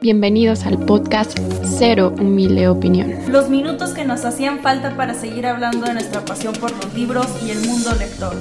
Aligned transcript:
Bienvenidos 0.00 0.66
al 0.66 0.84
podcast 0.84 1.38
Cero 1.64 2.12
Humilde 2.18 2.68
Opinión. 2.68 3.32
Los 3.32 3.48
minutos 3.48 3.94
que 3.94 4.04
nos 4.04 4.24
hacían 4.24 4.60
falta 4.60 4.94
para 4.96 5.14
seguir 5.14 5.46
hablando 5.46 5.86
de 5.86 5.94
nuestra 5.94 6.24
pasión 6.24 6.54
por 6.54 6.70
los 6.70 6.94
libros 6.94 7.26
y 7.42 7.50
el 7.50 7.66
mundo 7.66 7.94
lector. 7.98 8.34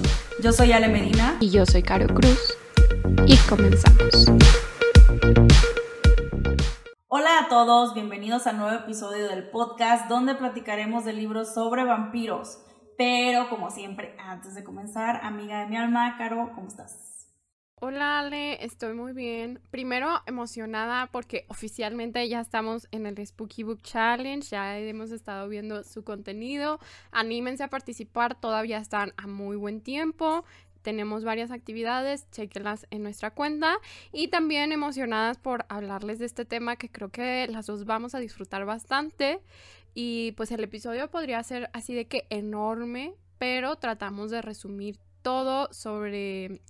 Yo 0.43 0.51
soy 0.51 0.73
Ale 0.73 0.89
Medina. 0.89 1.37
Y 1.39 1.49
yo 1.49 1.65
soy 1.65 1.81
Caro 1.81 2.13
Cruz. 2.13 2.57
Y 3.25 3.37
comenzamos. 3.47 4.27
Hola 7.07 7.39
a 7.45 7.47
todos, 7.47 7.93
bienvenidos 7.93 8.47
al 8.47 8.57
nuevo 8.57 8.75
episodio 8.77 9.29
del 9.29 9.49
podcast 9.49 10.09
donde 10.09 10.35
platicaremos 10.35 11.05
de 11.05 11.13
libros 11.13 11.53
sobre 11.53 11.85
vampiros. 11.85 12.59
Pero 12.97 13.49
como 13.49 13.71
siempre, 13.71 14.15
antes 14.19 14.55
de 14.55 14.63
comenzar, 14.63 15.21
amiga 15.23 15.61
de 15.61 15.67
mi 15.67 15.77
alma, 15.77 16.15
Caro, 16.17 16.51
¿cómo 16.53 16.67
estás? 16.67 17.14
Hola 17.81 18.19
Ale, 18.19 18.63
estoy 18.63 18.93
muy 18.93 19.11
bien. 19.11 19.59
Primero 19.69 20.21
emocionada 20.25 21.07
porque 21.07 21.45
oficialmente 21.49 22.27
ya 22.29 22.39
estamos 22.39 22.87
en 22.91 23.05
el 23.05 23.27
Spooky 23.27 23.63
Book 23.63 23.81
Challenge, 23.81 24.47
ya 24.47 24.79
hemos 24.79 25.11
estado 25.11 25.49
viendo 25.49 25.83
su 25.83 26.05
contenido. 26.05 26.79
Anímense 27.11 27.63
a 27.63 27.67
participar, 27.67 28.39
todavía 28.39 28.77
están 28.77 29.13
a 29.17 29.27
muy 29.27 29.57
buen 29.57 29.81
tiempo. 29.81 30.45
Tenemos 30.83 31.25
varias 31.25 31.51
actividades, 31.51 32.31
chequenlas 32.31 32.87
en 32.91 33.03
nuestra 33.03 33.31
cuenta 33.31 33.75
y 34.13 34.29
también 34.29 34.71
emocionadas 34.71 35.37
por 35.37 35.65
hablarles 35.67 36.17
de 36.17 36.27
este 36.27 36.45
tema 36.45 36.77
que 36.77 36.89
creo 36.89 37.09
que 37.09 37.45
las 37.49 37.65
dos 37.65 37.83
vamos 37.83 38.15
a 38.15 38.19
disfrutar 38.19 38.63
bastante. 38.63 39.41
Y 39.93 40.31
pues 40.37 40.49
el 40.51 40.63
episodio 40.63 41.11
podría 41.11 41.43
ser 41.43 41.69
así 41.73 41.93
de 41.93 42.07
que 42.07 42.25
enorme, 42.29 43.15
pero 43.37 43.75
tratamos 43.75 44.31
de 44.31 44.41
resumir 44.41 44.97
todo 45.21 45.67
sobre 45.73 46.61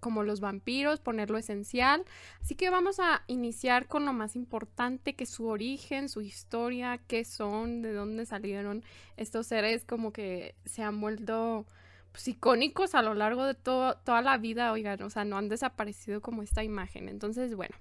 como 0.00 0.22
los 0.22 0.40
vampiros, 0.40 1.00
poner 1.00 1.30
lo 1.30 1.38
esencial. 1.38 2.04
Así 2.40 2.54
que 2.54 2.70
vamos 2.70 2.98
a 2.98 3.22
iniciar 3.26 3.86
con 3.86 4.04
lo 4.04 4.12
más 4.12 4.34
importante, 4.34 5.14
que 5.14 5.24
es 5.24 5.30
su 5.30 5.46
origen, 5.46 6.08
su 6.08 6.20
historia, 6.20 6.98
qué 7.06 7.24
son, 7.24 7.82
de 7.82 7.92
dónde 7.92 8.26
salieron 8.26 8.82
estos 9.16 9.46
seres 9.46 9.84
como 9.84 10.12
que 10.12 10.54
se 10.64 10.82
han 10.82 11.00
vuelto 11.00 11.66
pues, 12.12 12.26
icónicos 12.28 12.94
a 12.94 13.02
lo 13.02 13.14
largo 13.14 13.44
de 13.44 13.54
toda 13.54 14.22
la 14.22 14.38
vida, 14.38 14.72
oigan, 14.72 15.02
o 15.02 15.10
sea, 15.10 15.24
no 15.24 15.36
han 15.36 15.48
desaparecido 15.48 16.20
como 16.20 16.42
esta 16.42 16.64
imagen. 16.64 17.08
Entonces, 17.08 17.54
bueno, 17.54 17.76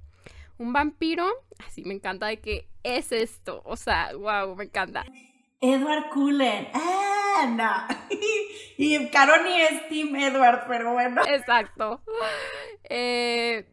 un 0.57 0.73
vampiro, 0.73 1.27
así 1.65 1.83
me 1.83 1.93
encanta 1.93 2.27
de 2.27 2.39
que 2.39 2.67
es 2.83 3.11
esto, 3.11 3.61
o 3.65 3.75
sea, 3.75 4.11
wow, 4.15 4.55
me 4.55 4.65
encanta. 4.65 5.05
Edward 5.61 6.09
Cullen. 6.13 6.67
Ah, 6.73 7.45
no. 7.49 8.09
y 8.77 9.07
Caroni 9.09 9.61
es 9.61 9.89
Team 9.89 10.15
Edward, 10.15 10.65
pero 10.67 10.93
bueno. 10.93 11.21
Exacto. 11.27 12.01
Eh, 12.83 13.67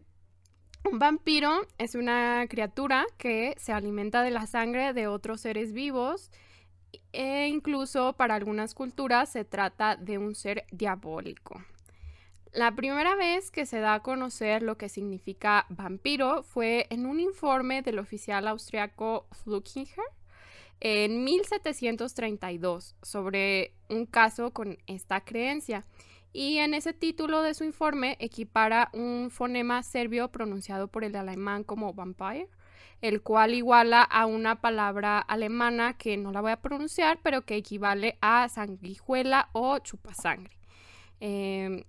un 0.91 0.99
vampiro 0.99 1.67
es 1.79 1.95
una 1.95 2.47
criatura 2.49 3.07
que 3.19 3.55
se 3.59 3.73
alimenta 3.73 4.23
de 4.23 4.31
la 4.31 4.47
sangre 4.47 4.93
de 4.93 5.07
otros 5.07 5.41
seres 5.41 5.73
vivos 5.73 6.31
e 7.13 7.49
incluso 7.49 8.15
para 8.15 8.35
algunas 8.35 8.75
culturas 8.75 9.31
se 9.31 9.45
trata 9.45 9.97
de 9.97 10.19
un 10.19 10.35
ser 10.35 10.65
diabólico. 10.71 11.65
La 12.53 12.75
primera 12.75 13.17
vez 13.17 13.51
que 13.51 13.67
se 13.67 13.81
da 13.81 13.95
a 13.95 14.03
conocer 14.03 14.63
lo 14.63 14.79
que 14.79 14.89
significa 14.89 15.67
vampiro 15.69 16.43
fue 16.43 16.87
en 16.91 17.07
un 17.07 17.21
informe 17.21 17.83
del 17.83 17.99
oficial 17.99 18.49
austriaco 18.49 19.27
Flukinger 19.33 20.05
en 20.81 21.25
1732 21.25 22.97
sobre 23.03 23.73
un 23.89 24.07
caso 24.07 24.53
con 24.53 24.79
esta 24.87 25.23
creencia. 25.23 25.85
Y 26.33 26.59
en 26.59 26.75
ese 26.75 26.93
título 26.93 27.43
de 27.43 27.55
su 27.55 27.65
informe 27.65 28.17
equipara 28.21 28.91
un 28.93 29.31
fonema 29.31 29.83
serbio 29.83 30.31
pronunciado 30.31 30.89
por 30.89 31.03
el 31.03 31.17
alemán 31.17 31.65
como 31.65 31.95
vampire, 31.95 32.49
el 33.01 33.23
cual 33.23 33.55
iguala 33.55 34.03
a 34.03 34.27
una 34.27 34.61
palabra 34.61 35.19
alemana 35.19 35.97
que 35.97 36.19
no 36.19 36.33
la 36.33 36.43
voy 36.43 36.53
a 36.53 36.61
pronunciar, 36.61 37.21
pero 37.23 37.43
que 37.43 37.57
equivale 37.57 38.19
a 38.21 38.49
sanguijuela 38.49 39.49
o 39.53 39.79
chupasangre. 39.79 40.59
Eh, 41.21 41.87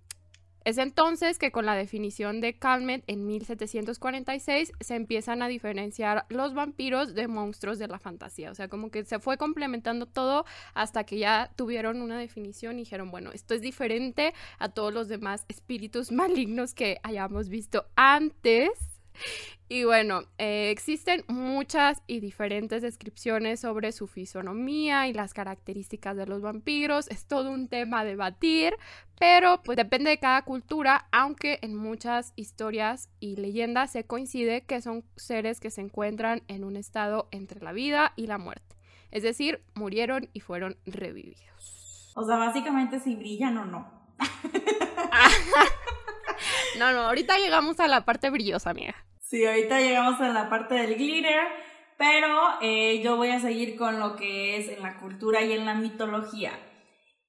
es 0.67 0.77
entonces 0.77 1.39
que 1.39 1.49
con 1.49 1.65
la 1.65 1.75
definición 1.75 2.41
de 2.41 2.59
Calmet 2.59 3.01
en 3.07 3.25
1746 3.25 4.73
se 4.77 4.95
empiezan 4.95 5.41
a 5.41 5.47
diferenciar 5.47 6.25
los 6.27 6.53
vampiros 6.53 7.15
de 7.15 7.29
monstruos 7.29 7.79
de 7.79 7.87
la 7.87 7.99
fantasía. 7.99 8.51
O 8.51 8.53
sea, 8.53 8.67
como 8.67 8.91
que 8.91 9.05
se 9.05 9.19
fue 9.19 9.37
complementando 9.37 10.07
todo 10.07 10.43
hasta 10.73 11.05
que 11.05 11.19
ya 11.19 11.53
tuvieron 11.55 12.01
una 12.01 12.19
definición 12.19 12.75
y 12.75 12.81
dijeron, 12.81 13.11
bueno, 13.11 13.31
esto 13.31 13.53
es 13.53 13.61
diferente 13.61 14.33
a 14.59 14.67
todos 14.67 14.93
los 14.93 15.07
demás 15.07 15.45
espíritus 15.47 16.11
malignos 16.11 16.73
que 16.73 16.99
hayamos 17.01 17.47
visto 17.47 17.85
antes. 17.95 18.96
Y 19.69 19.83
bueno, 19.83 20.21
eh, 20.37 20.69
existen 20.71 21.25
muchas 21.27 22.01
y 22.07 22.21
diferentes 22.21 22.81
descripciones 22.81 23.59
sobre 23.59 23.91
su 23.91 24.07
fisonomía 24.07 25.09
y 25.09 25.13
las 25.13 25.33
características 25.33 26.15
de 26.15 26.25
los 26.25 26.41
vampiros. 26.41 27.09
Es 27.09 27.25
todo 27.25 27.51
un 27.51 27.67
tema 27.67 27.99
a 27.99 28.05
debatir, 28.05 28.77
pero 29.19 29.61
pues 29.63 29.75
depende 29.75 30.09
de 30.09 30.19
cada 30.19 30.43
cultura, 30.43 31.09
aunque 31.11 31.59
en 31.61 31.75
muchas 31.75 32.31
historias 32.37 33.09
y 33.19 33.35
leyendas 33.35 33.91
se 33.91 34.05
coincide 34.05 34.61
que 34.61 34.81
son 34.81 35.03
seres 35.17 35.59
que 35.59 35.69
se 35.69 35.81
encuentran 35.81 36.43
en 36.47 36.63
un 36.63 36.77
estado 36.77 37.27
entre 37.31 37.59
la 37.59 37.73
vida 37.73 38.13
y 38.15 38.27
la 38.27 38.37
muerte. 38.37 38.77
Es 39.11 39.23
decir, 39.23 39.61
murieron 39.73 40.29
y 40.31 40.39
fueron 40.39 40.77
revividos. 40.85 42.13
O 42.15 42.23
sea, 42.23 42.37
básicamente 42.37 43.01
si 43.01 43.15
brillan 43.15 43.57
o 43.57 43.65
no. 43.65 43.91
no, 46.79 46.93
no, 46.93 47.01
ahorita 47.01 47.37
llegamos 47.37 47.81
a 47.81 47.89
la 47.89 48.05
parte 48.05 48.29
brillosa, 48.29 48.69
amiga. 48.69 48.95
Sí, 49.29 49.45
ahorita 49.45 49.81
llegamos 49.81 50.21
a 50.21 50.29
la 50.29 50.49
parte 50.49 50.75
del 50.75 50.95
glitter, 50.95 51.49
pero 51.97 52.33
eh, 52.61 53.01
yo 53.03 53.17
voy 53.17 53.31
a 53.31 53.41
seguir 53.41 53.75
con 53.75 53.99
lo 53.99 54.15
que 54.15 54.55
es 54.55 54.69
en 54.69 54.81
la 54.81 55.01
cultura 55.01 55.41
y 55.41 55.51
en 55.51 55.65
la 55.65 55.75
mitología. 55.75 56.53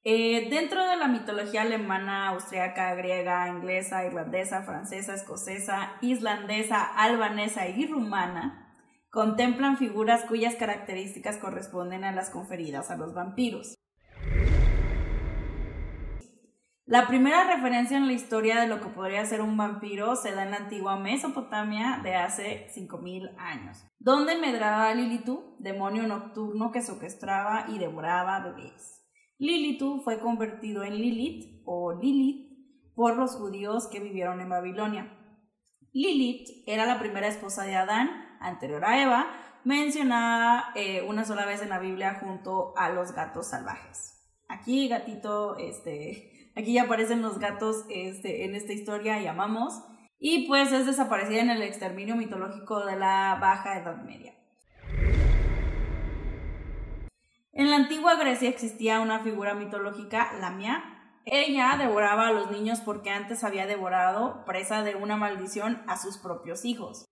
Eh, 0.04 0.46
dentro 0.48 0.86
de 0.88 0.96
la 0.96 1.08
mitología 1.08 1.62
alemana, 1.62 2.28
austriaca, 2.28 2.94
griega, 2.94 3.48
inglesa, 3.48 4.06
irlandesa, 4.06 4.62
francesa, 4.62 5.12
escocesa, 5.12 5.96
islandesa, 6.00 6.84
albanesa 6.84 7.66
y 7.66 7.88
rumana, 7.88 8.76
contemplan 9.10 9.76
figuras 9.76 10.24
cuyas 10.26 10.54
características 10.54 11.38
corresponden 11.38 12.04
a 12.04 12.12
las 12.12 12.30
conferidas 12.30 12.92
a 12.92 12.96
los 12.96 13.12
vampiros. 13.12 13.74
La 16.88 17.06
primera 17.06 17.44
referencia 17.44 17.98
en 17.98 18.06
la 18.06 18.14
historia 18.14 18.58
de 18.58 18.66
lo 18.66 18.80
que 18.80 18.88
podría 18.88 19.22
ser 19.26 19.42
un 19.42 19.58
vampiro 19.58 20.16
se 20.16 20.32
da 20.32 20.44
en 20.44 20.52
la 20.52 20.56
antigua 20.56 20.96
Mesopotamia 20.96 22.00
de 22.02 22.14
hace 22.14 22.66
5000 22.70 23.28
años, 23.36 23.84
donde 23.98 24.38
medraba 24.38 24.94
Lilitu, 24.94 25.54
demonio 25.58 26.06
nocturno 26.06 26.72
que 26.72 26.80
secuestraba 26.80 27.66
y 27.68 27.78
devoraba 27.78 28.40
bebés. 28.40 29.06
Lilitu 29.36 30.00
fue 30.00 30.18
convertido 30.18 30.82
en 30.82 30.94
Lilith 30.94 31.60
o 31.66 31.92
Lilith 31.92 32.94
por 32.94 33.18
los 33.18 33.36
judíos 33.36 33.86
que 33.88 34.00
vivieron 34.00 34.40
en 34.40 34.48
Babilonia. 34.48 35.14
Lilith 35.92 36.48
era 36.66 36.86
la 36.86 36.98
primera 36.98 37.28
esposa 37.28 37.64
de 37.64 37.76
Adán, 37.76 38.08
anterior 38.40 38.82
a 38.86 39.02
Eva, 39.02 39.26
mencionada 39.62 40.72
eh, 40.74 41.02
una 41.06 41.26
sola 41.26 41.44
vez 41.44 41.60
en 41.60 41.68
la 41.68 41.80
Biblia 41.80 42.18
junto 42.18 42.72
a 42.78 42.88
los 42.88 43.12
gatos 43.12 43.50
salvajes. 43.50 44.14
Aquí, 44.48 44.88
gatito, 44.88 45.58
este, 45.58 46.37
Aquí 46.58 46.72
ya 46.72 46.82
aparecen 46.82 47.22
los 47.22 47.38
gatos 47.38 47.84
este, 47.88 48.44
en 48.44 48.56
esta 48.56 48.72
historia 48.72 49.22
y 49.22 49.28
amamos. 49.28 49.80
Y 50.18 50.48
pues 50.48 50.72
es 50.72 50.86
desaparecida 50.86 51.40
en 51.40 51.50
el 51.50 51.62
exterminio 51.62 52.16
mitológico 52.16 52.84
de 52.84 52.96
la 52.96 53.38
Baja 53.40 53.78
Edad 53.78 54.02
Media. 54.02 54.34
En 57.52 57.70
la 57.70 57.76
antigua 57.76 58.16
Grecia 58.16 58.48
existía 58.48 58.98
una 58.98 59.20
figura 59.20 59.54
mitológica, 59.54 60.32
Lamia. 60.40 60.82
Ella 61.24 61.76
devoraba 61.78 62.26
a 62.26 62.32
los 62.32 62.50
niños 62.50 62.80
porque 62.80 63.10
antes 63.10 63.44
había 63.44 63.68
devorado, 63.68 64.44
presa 64.44 64.82
de 64.82 64.96
una 64.96 65.16
maldición, 65.16 65.84
a 65.86 65.96
sus 65.96 66.18
propios 66.18 66.64
hijos. 66.64 67.04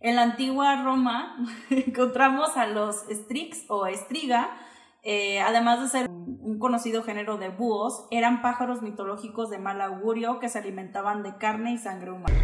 En 0.00 0.16
la 0.16 0.22
antigua 0.22 0.82
Roma 0.82 1.38
encontramos 1.70 2.58
a 2.58 2.66
los 2.66 3.06
Strix 3.10 3.64
o 3.68 3.86
Estriga, 3.86 4.50
eh, 5.04 5.40
además 5.40 5.80
de 5.80 5.88
ser 5.88 6.10
un 6.10 6.58
conocido 6.58 7.02
género 7.02 7.36
de 7.36 7.50
búhos, 7.50 8.06
eran 8.10 8.40
pájaros 8.42 8.82
mitológicos 8.82 9.50
de 9.50 9.58
mal 9.58 9.80
augurio 9.80 10.38
que 10.40 10.48
se 10.48 10.58
alimentaban 10.58 11.22
de 11.22 11.36
carne 11.36 11.72
y 11.72 11.78
sangre 11.78 12.10
humana. 12.10 12.34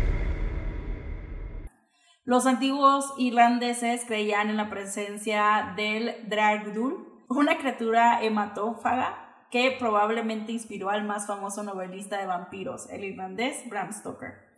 Los 2.24 2.46
antiguos 2.46 3.12
irlandeses 3.16 4.04
creían 4.04 4.50
en 4.50 4.58
la 4.58 4.68
presencia 4.68 5.72
del 5.74 6.28
Dragdul, 6.28 7.24
una 7.28 7.56
criatura 7.56 8.22
hematófaga 8.22 9.46
que 9.50 9.74
probablemente 9.78 10.52
inspiró 10.52 10.90
al 10.90 11.04
más 11.04 11.26
famoso 11.26 11.62
novelista 11.62 12.18
de 12.18 12.26
vampiros, 12.26 12.88
el 12.90 13.04
irlandés 13.04 13.68
Bram 13.68 13.92
Stoker. 13.92 14.49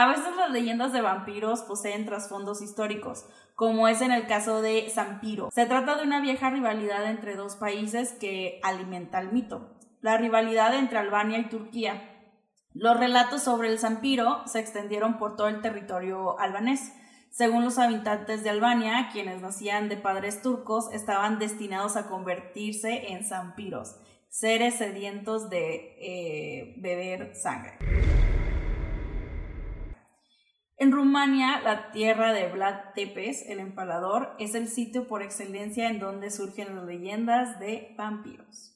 A 0.00 0.06
veces 0.06 0.34
las 0.34 0.50
leyendas 0.50 0.94
de 0.94 1.02
vampiros 1.02 1.60
poseen 1.60 2.06
trasfondos 2.06 2.62
históricos, 2.62 3.26
como 3.54 3.86
es 3.86 4.00
en 4.00 4.12
el 4.12 4.26
caso 4.26 4.62
de 4.62 4.88
Zampiro. 4.88 5.50
Se 5.52 5.66
trata 5.66 5.96
de 5.96 6.04
una 6.04 6.22
vieja 6.22 6.48
rivalidad 6.48 7.04
entre 7.04 7.36
dos 7.36 7.56
países 7.56 8.12
que 8.12 8.60
alimenta 8.62 9.20
el 9.20 9.30
mito. 9.30 9.76
La 10.00 10.16
rivalidad 10.16 10.74
entre 10.74 10.96
Albania 10.96 11.36
y 11.36 11.50
Turquía. 11.50 12.32
Los 12.72 12.98
relatos 12.98 13.42
sobre 13.42 13.68
el 13.68 13.78
zampiro 13.78 14.40
se 14.46 14.60
extendieron 14.60 15.18
por 15.18 15.36
todo 15.36 15.48
el 15.48 15.60
territorio 15.60 16.40
albanés. 16.40 16.94
Según 17.30 17.62
los 17.62 17.78
habitantes 17.78 18.42
de 18.42 18.48
Albania, 18.48 19.10
quienes 19.12 19.42
nacían 19.42 19.90
de 19.90 19.98
padres 19.98 20.40
turcos 20.40 20.90
estaban 20.94 21.38
destinados 21.38 21.98
a 21.98 22.08
convertirse 22.08 23.12
en 23.12 23.22
zampiros, 23.22 23.96
seres 24.30 24.76
sedientos 24.76 25.50
de 25.50 25.94
eh, 26.00 26.74
beber 26.78 27.34
sangre. 27.34 27.76
En 30.80 30.92
Rumania, 30.92 31.60
la 31.60 31.92
tierra 31.92 32.32
de 32.32 32.50
Vlad 32.50 32.94
Tepes, 32.94 33.44
el 33.46 33.58
empalador, 33.58 34.34
es 34.38 34.54
el 34.54 34.66
sitio 34.66 35.06
por 35.06 35.22
excelencia 35.22 35.90
en 35.90 36.00
donde 36.00 36.30
surgen 36.30 36.74
las 36.74 36.86
leyendas 36.86 37.60
de 37.60 37.94
vampiros. 37.98 38.74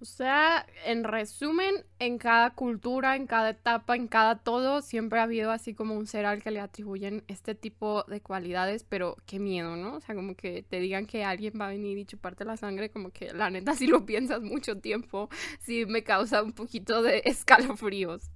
O 0.00 0.06
sea, 0.06 0.64
en 0.86 1.04
resumen, 1.04 1.84
en 1.98 2.16
cada 2.16 2.54
cultura, 2.54 3.16
en 3.16 3.26
cada 3.26 3.50
etapa, 3.50 3.96
en 3.96 4.08
cada 4.08 4.42
todo, 4.42 4.80
siempre 4.80 5.18
ha 5.18 5.24
habido 5.24 5.50
así 5.50 5.74
como 5.74 5.94
un 5.94 6.06
ser 6.06 6.24
al 6.24 6.42
que 6.42 6.52
le 6.52 6.60
atribuyen 6.60 7.22
este 7.28 7.54
tipo 7.54 8.02
de 8.04 8.22
cualidades, 8.22 8.84
pero 8.84 9.16
qué 9.26 9.38
miedo, 9.38 9.76
¿no? 9.76 9.96
O 9.96 10.00
sea, 10.00 10.14
como 10.14 10.34
que 10.36 10.62
te 10.62 10.80
digan 10.80 11.04
que 11.04 11.22
alguien 11.22 11.52
va 11.60 11.66
a 11.66 11.68
venir 11.72 11.98
y 11.98 12.06
chuparte 12.06 12.46
la 12.46 12.56
sangre, 12.56 12.88
como 12.88 13.10
que 13.10 13.34
la 13.34 13.50
neta, 13.50 13.74
si 13.76 13.88
lo 13.88 14.06
piensas 14.06 14.40
mucho 14.40 14.78
tiempo, 14.78 15.28
sí 15.58 15.84
me 15.84 16.02
causa 16.02 16.42
un 16.42 16.54
poquito 16.54 17.02
de 17.02 17.20
escalofríos. 17.26 18.30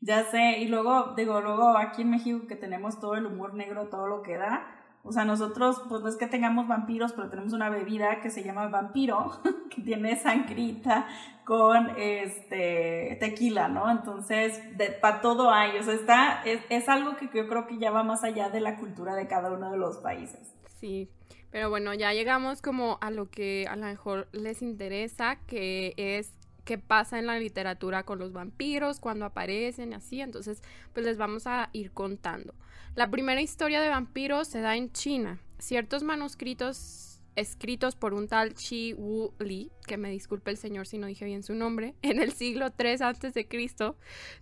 Ya 0.00 0.24
sé, 0.24 0.58
y 0.58 0.68
luego, 0.68 1.14
digo, 1.16 1.40
luego 1.40 1.76
aquí 1.76 2.02
en 2.02 2.10
México 2.10 2.46
que 2.46 2.56
tenemos 2.56 3.00
todo 3.00 3.14
el 3.14 3.26
humor 3.26 3.54
negro, 3.54 3.88
todo 3.88 4.06
lo 4.06 4.22
que 4.22 4.36
da. 4.36 4.66
O 5.02 5.12
sea, 5.12 5.24
nosotros, 5.24 5.82
pues 5.88 6.02
no 6.02 6.08
es 6.08 6.16
que 6.16 6.26
tengamos 6.26 6.68
vampiros, 6.68 7.12
pero 7.12 7.30
tenemos 7.30 7.52
una 7.52 7.70
bebida 7.70 8.20
que 8.20 8.30
se 8.30 8.42
llama 8.42 8.68
vampiro, 8.68 9.40
que 9.74 9.82
tiene 9.82 10.16
sangrita 10.16 11.06
con 11.44 11.90
este 11.96 13.16
tequila, 13.20 13.68
¿no? 13.68 13.90
Entonces, 13.90 14.60
para 15.00 15.20
todo 15.20 15.50
hay, 15.50 15.78
o 15.78 15.82
sea, 15.82 15.94
está, 15.94 16.42
es, 16.44 16.60
es 16.68 16.88
algo 16.88 17.16
que 17.16 17.30
yo 17.32 17.48
creo 17.48 17.66
que 17.66 17.78
ya 17.78 17.90
va 17.90 18.02
más 18.02 18.22
allá 18.22 18.50
de 18.50 18.60
la 18.60 18.76
cultura 18.76 19.14
de 19.14 19.26
cada 19.26 19.50
uno 19.50 19.70
de 19.70 19.78
los 19.78 19.96
países. 19.98 20.54
Sí, 20.78 21.10
pero 21.50 21.70
bueno, 21.70 21.94
ya 21.94 22.12
llegamos 22.12 22.60
como 22.60 22.98
a 23.00 23.10
lo 23.10 23.30
que 23.30 23.66
a 23.68 23.76
lo 23.76 23.86
mejor 23.86 24.28
les 24.32 24.60
interesa, 24.60 25.38
que 25.46 25.94
es 25.96 26.37
qué 26.68 26.76
pasa 26.76 27.18
en 27.18 27.24
la 27.24 27.38
literatura 27.38 28.02
con 28.02 28.18
los 28.18 28.34
vampiros, 28.34 29.00
cuando 29.00 29.24
aparecen, 29.24 29.94
así. 29.94 30.20
Entonces, 30.20 30.62
pues 30.92 31.06
les 31.06 31.16
vamos 31.16 31.46
a 31.46 31.70
ir 31.72 31.92
contando. 31.92 32.54
La 32.94 33.10
primera 33.10 33.40
historia 33.40 33.80
de 33.80 33.88
vampiros 33.88 34.48
se 34.48 34.60
da 34.60 34.76
en 34.76 34.92
China. 34.92 35.40
Ciertos 35.58 36.02
manuscritos 36.02 37.22
escritos 37.36 37.96
por 37.96 38.12
un 38.12 38.28
tal 38.28 38.52
Chi 38.52 38.92
Wu 38.92 39.32
Li, 39.38 39.70
que 39.86 39.96
me 39.96 40.10
disculpe 40.10 40.50
el 40.50 40.58
señor 40.58 40.86
si 40.86 40.98
no 40.98 41.06
dije 41.06 41.24
bien 41.24 41.42
su 41.42 41.54
nombre, 41.54 41.94
en 42.02 42.20
el 42.20 42.32
siglo 42.32 42.66
III 42.78 42.96
a.C., 43.00 43.48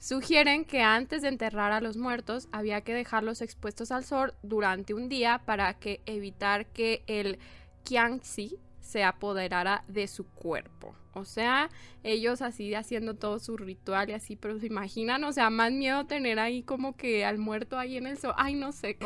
sugieren 0.00 0.64
que 0.64 0.82
antes 0.82 1.22
de 1.22 1.28
enterrar 1.28 1.70
a 1.70 1.80
los 1.80 1.96
muertos 1.96 2.48
había 2.50 2.80
que 2.80 2.92
dejarlos 2.92 3.40
expuestos 3.40 3.92
al 3.92 4.04
sol 4.04 4.34
durante 4.42 4.94
un 4.94 5.08
día 5.08 5.42
para 5.46 5.74
que 5.74 6.00
evitar 6.06 6.66
que 6.72 7.04
el 7.06 7.38
Qiangxi 7.84 8.58
se 8.86 9.04
apoderara 9.04 9.84
de 9.88 10.06
su 10.06 10.26
cuerpo. 10.26 10.94
O 11.12 11.24
sea, 11.24 11.70
ellos 12.04 12.42
así 12.42 12.74
haciendo 12.74 13.14
todo 13.14 13.38
su 13.38 13.56
ritual 13.56 14.10
y 14.10 14.12
así, 14.12 14.36
pero 14.36 14.58
se 14.58 14.66
imaginan, 14.66 15.24
o 15.24 15.32
sea, 15.32 15.48
más 15.48 15.72
miedo 15.72 16.04
tener 16.04 16.38
ahí 16.38 16.62
como 16.62 16.94
que 16.94 17.24
al 17.24 17.38
muerto 17.38 17.78
ahí 17.78 17.96
en 17.96 18.06
el 18.06 18.18
sol. 18.18 18.34
Ay, 18.36 18.54
no 18.54 18.72
sé. 18.72 18.98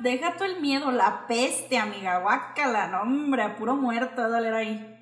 Deja, 0.00 0.36
tú 0.36 0.44
el 0.44 0.60
miedo, 0.60 0.90
la 0.90 1.26
peste, 1.28 1.78
amiga, 1.78 2.18
guácala, 2.18 2.88
no, 2.88 3.02
hombre, 3.02 3.42
a 3.42 3.56
puro 3.56 3.76
muerto 3.76 4.22
a 4.22 4.28
doler 4.28 4.54
ahí. 4.54 4.92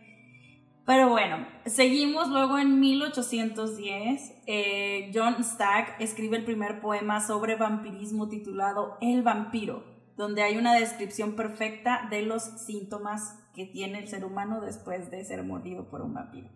Pero 0.84 1.08
bueno, 1.08 1.46
seguimos 1.64 2.28
luego 2.28 2.58
en 2.58 2.78
1810. 2.78 4.34
Eh, 4.46 5.10
John 5.14 5.42
Stack 5.42 5.98
escribe 5.98 6.36
el 6.36 6.44
primer 6.44 6.80
poema 6.82 7.26
sobre 7.26 7.56
vampirismo 7.56 8.28
titulado 8.28 8.98
El 9.00 9.22
vampiro, 9.22 9.82
donde 10.18 10.42
hay 10.42 10.58
una 10.58 10.74
descripción 10.74 11.36
perfecta 11.36 12.06
de 12.10 12.20
los 12.20 12.42
síntomas 12.42 13.43
que 13.54 13.66
tiene 13.66 14.00
el 14.00 14.08
ser 14.08 14.24
humano 14.24 14.60
después 14.60 15.10
de 15.10 15.24
ser 15.24 15.42
mordido 15.44 15.88
por 15.88 16.02
un 16.02 16.14
vampiro. 16.14 16.48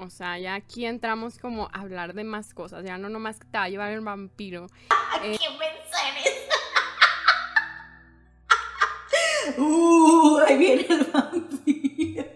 O 0.00 0.08
sea, 0.08 0.38
ya 0.38 0.54
aquí 0.54 0.86
entramos 0.86 1.38
como 1.38 1.68
a 1.72 1.80
hablar 1.80 2.14
de 2.14 2.24
más 2.24 2.54
cosas, 2.54 2.84
ya 2.84 2.96
no 2.96 3.10
nomás 3.10 3.38
que 3.38 3.46
te 3.46 3.58
va 3.58 3.64
a 3.64 3.68
llevar 3.68 3.92
el 3.92 4.00
vampiro. 4.00 4.68
¿Qué 5.22 5.38
¡Uh! 9.58 10.38
Ahí 10.46 10.56
viene 10.56 10.86
el 10.88 11.04
vampiro. 11.04 12.24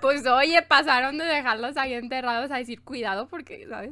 Pues 0.00 0.26
oye, 0.26 0.60
pasaron 0.60 1.16
de 1.16 1.24
dejarlos 1.24 1.78
ahí 1.78 1.94
enterrados 1.94 2.50
a 2.50 2.58
decir 2.58 2.82
cuidado 2.82 3.26
porque, 3.26 3.66
¿sabes? 3.66 3.90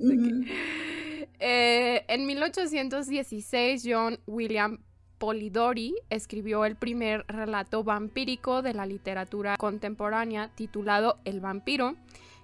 Eh, 1.39 2.05
en 2.07 2.27
1816, 2.27 3.83
John 3.87 4.21
William 4.27 4.79
Polidori 5.23 5.95
escribió 6.11 6.65
el 6.65 6.75
primer 6.75 7.25
relato 7.29 7.85
vampírico 7.85 8.61
de 8.61 8.75
la 8.75 8.87
literatura 8.87 9.57
contemporánea 9.57 10.51
titulado 10.57 11.21
El 11.25 11.39
vampiro. 11.39 11.95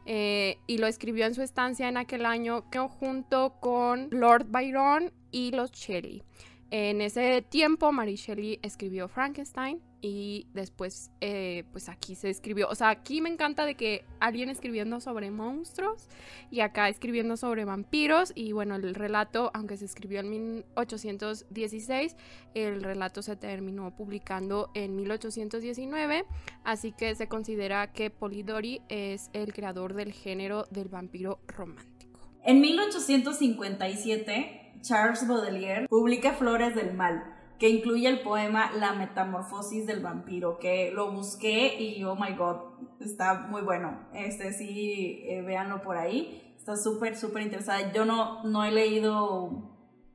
Eh, 0.06 0.58
y 0.68 0.78
lo 0.78 0.86
escribió 0.86 1.26
en 1.26 1.34
su 1.34 1.42
estancia 1.42 1.88
en 1.88 1.96
aquel 1.96 2.24
año 2.24 2.62
junto 2.88 3.54
con 3.58 4.06
Lord 4.12 4.46
Byron 4.50 5.12
y 5.32 5.50
los 5.50 5.72
Shelley. 5.72 6.22
En 6.70 7.00
ese 7.00 7.40
tiempo, 7.40 7.92
Mary 7.92 8.16
Shelley 8.16 8.58
escribió 8.62 9.08
Frankenstein 9.08 9.80
y 10.02 10.46
después, 10.52 11.10
eh, 11.20 11.64
pues 11.72 11.88
aquí 11.88 12.14
se 12.14 12.28
escribió, 12.28 12.68
o 12.68 12.74
sea, 12.74 12.90
aquí 12.90 13.22
me 13.22 13.30
encanta 13.30 13.64
de 13.64 13.74
que 13.74 14.04
alguien 14.20 14.50
escribiendo 14.50 15.00
sobre 15.00 15.30
monstruos 15.30 16.08
y 16.50 16.60
acá 16.60 16.90
escribiendo 16.90 17.38
sobre 17.38 17.64
vampiros. 17.64 18.32
Y 18.34 18.52
bueno, 18.52 18.76
el 18.76 18.94
relato, 18.94 19.50
aunque 19.54 19.78
se 19.78 19.86
escribió 19.86 20.20
en 20.20 20.28
1816, 20.30 22.16
el 22.54 22.82
relato 22.82 23.22
se 23.22 23.36
terminó 23.36 23.96
publicando 23.96 24.70
en 24.74 24.94
1819, 24.94 26.26
así 26.64 26.92
que 26.92 27.14
se 27.14 27.28
considera 27.28 27.92
que 27.92 28.10
Polidori 28.10 28.82
es 28.90 29.30
el 29.32 29.54
creador 29.54 29.94
del 29.94 30.12
género 30.12 30.66
del 30.70 30.88
vampiro 30.88 31.40
romántico. 31.48 32.20
En 32.44 32.60
1857, 32.60 34.67
Charles 34.80 35.26
Baudelaire 35.26 35.88
publica 35.88 36.32
Flores 36.32 36.74
del 36.74 36.94
Mal 36.94 37.34
que 37.58 37.68
incluye 37.68 38.08
el 38.08 38.20
poema 38.20 38.70
La 38.72 38.94
Metamorfosis 38.94 39.86
del 39.86 40.00
Vampiro, 40.00 40.58
que 40.58 40.92
lo 40.92 41.10
busqué 41.10 41.80
y 41.80 42.02
oh 42.04 42.14
my 42.14 42.34
god, 42.36 42.56
está 43.00 43.46
muy 43.48 43.62
bueno. 43.62 43.98
Este 44.14 44.52
sí, 44.52 45.22
eh, 45.24 45.42
véanlo 45.42 45.82
por 45.82 45.96
ahí. 45.96 46.54
Está 46.56 46.76
súper, 46.76 47.16
súper 47.16 47.42
interesada. 47.42 47.92
Yo 47.92 48.04
no, 48.04 48.44
no 48.44 48.64
he 48.64 48.70
leído 48.70 49.74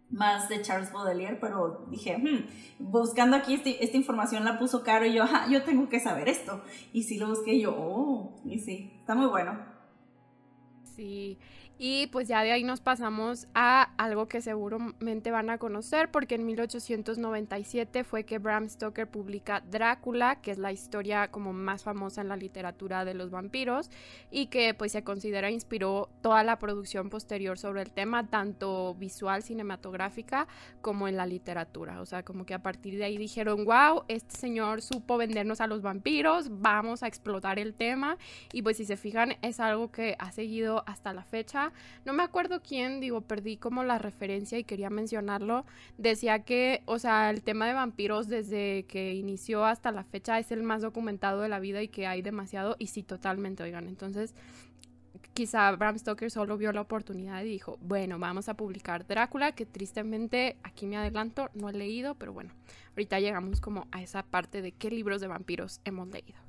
más 0.10 0.48
de 0.48 0.62
Charles 0.62 0.93
Baudelaire, 0.93 1.38
pero 1.41 1.86
dije, 1.89 2.17
hmm, 2.17 2.91
buscando 2.91 3.36
aquí 3.36 3.55
este, 3.55 3.84
esta 3.84 3.98
información 3.98 4.46
la 4.46 4.60
puso 4.60 4.84
Caro 4.84 5.05
y 5.05 5.13
yo, 5.13 5.25
yo 5.50 5.63
tengo 5.63 5.89
que 5.89 6.00
saber 6.00 6.29
esto. 6.29 6.62
Y 6.93 7.03
sí 7.03 7.17
lo 7.17 7.27
busqué 7.27 7.60
yo, 7.60 7.75
oh, 7.75 8.41
y 8.46 8.60
sí, 8.60 8.93
está 9.00 9.15
muy 9.15 9.27
bueno. 9.27 9.74
Sí, 10.96 11.39
y 11.80 12.08
pues 12.08 12.27
ya 12.27 12.44
de 12.44 12.51
ahí 12.51 12.63
nos 12.63 12.82
pasamos 12.82 13.48
a 13.53 13.94
algo 13.98 14.27
que 14.27 14.42
seguramente 14.42 15.32
van 15.32 15.50
a 15.50 15.58
conocer 15.58 16.12
porque 16.12 16.36
en 16.36 16.46
1897 16.46 18.03
fue 18.03 18.25
que 18.25 18.38
Bram 18.38 18.70
Stoker 18.70 19.08
publica 19.08 19.62
Drácula, 19.62 20.42
que 20.42 20.51
es 20.51 20.58
la 20.58 20.72
historia 20.72 21.30
como 21.30 21.51
más 21.51 21.84
famosa 21.84 22.22
en 22.22 22.30
la 22.30 22.38
literatura 22.38 23.06
de 23.06 23.13
los 23.13 23.32
vampiros 23.32 23.89
y 24.30 24.48
que 24.48 24.74
pues 24.74 24.92
se 24.92 25.03
considera 25.03 25.50
inspiró 25.50 26.10
toda 26.22 26.44
la 26.44 26.60
producción 26.60 27.10
posterior 27.10 27.58
sobre 27.58 27.82
el 27.82 27.92
tema, 27.92 28.27
tanto 28.27 28.96
visual, 28.96 29.44
cinematográfica, 29.44 30.48
como 30.82 31.08
en 31.08 31.18
la 31.18 31.25
literatura. 31.25 32.01
O 32.01 32.06
sea, 32.06 32.24
como 32.24 32.46
que 32.46 32.53
a 32.53 32.62
partir 32.62 32.98
de 32.98 33.06
ahí 33.06 33.18
dijeron, 33.18 33.65
wow, 33.65 34.03
este 34.08 34.38
señor 34.38 34.82
supo 34.82 35.18
vendernos 35.18 35.62
a 35.62 35.68
los 35.68 35.82
vampiros, 35.82 36.62
vamos 36.62 37.03
a 37.03 37.08
explotar 37.08 37.60
el 37.60 37.74
tema 37.74 38.18
y 38.51 38.62
pues 38.62 38.77
si 38.77 38.86
se 38.86 38.98
fijan 38.98 39.36
es 39.42 39.60
algo 39.60 39.92
que 39.92 40.15
ha 40.20 40.32
seguido 40.32 40.84
hasta 40.86 41.13
la 41.13 41.24
fecha 41.24 41.62
no 42.03 42.13
me 42.13 42.24
acuerdo 42.24 42.62
quién, 42.62 43.00
digo, 43.00 43.22
perdí 43.22 43.58
como 43.58 43.84
la 43.84 43.98
referencia 43.98 44.58
y 44.58 44.63
quería 44.63 44.89
mencionarlo. 44.89 45.65
Decía 45.98 46.39
que, 46.39 46.82
o 46.86 47.00
sea, 47.00 47.29
el 47.29 47.43
tema 47.43 47.67
de 47.67 47.74
vampiros 47.74 48.27
desde 48.27 48.84
que 48.88 49.13
inició 49.13 49.63
hasta 49.65 49.91
la 49.91 50.03
fecha 50.03 50.39
es 50.39 50.51
el 50.51 50.63
más 50.63 50.82
documentado 50.82 51.41
de 51.41 51.50
la 51.50 51.60
vida 51.60 51.82
y 51.82 51.88
que 51.88 52.08
hay 52.08 52.22
demasiado. 52.22 52.75
Y 52.79 52.88
sí, 52.88 53.03
totalmente, 53.03 53.63
oigan. 53.63 53.88
Entonces, 53.88 54.34
quizá 55.34 55.72
Bram 55.72 55.98
Stoker 55.98 56.29
solo 56.29 56.58
vio 56.58 56.72
la 56.72 56.82
oportunidad 56.82 57.43
y 57.43 57.50
dijo, 57.50 57.77
bueno, 57.82 58.20
vamos 58.20 58.50
a 58.50 58.55
publicar 58.55 59.05
Drácula, 59.08 59.53
que 59.53 59.65
tristemente 59.65 60.58
aquí 60.63 60.86
me 60.88 60.98
adelanto, 60.98 61.50
no 61.53 61.70
he 61.70 61.74
leído, 61.74 62.15
pero 62.15 62.34
bueno, 62.34 62.51
ahorita 62.91 63.20
llegamos 63.20 63.62
como 63.62 63.88
a 63.91 64.01
esa 64.01 64.24
parte 64.24 64.62
de 64.62 64.72
qué 64.72 64.89
libros 64.91 65.22
de 65.22 65.27
vampiros 65.27 65.82
hemos 65.86 66.08
leído. 66.10 66.42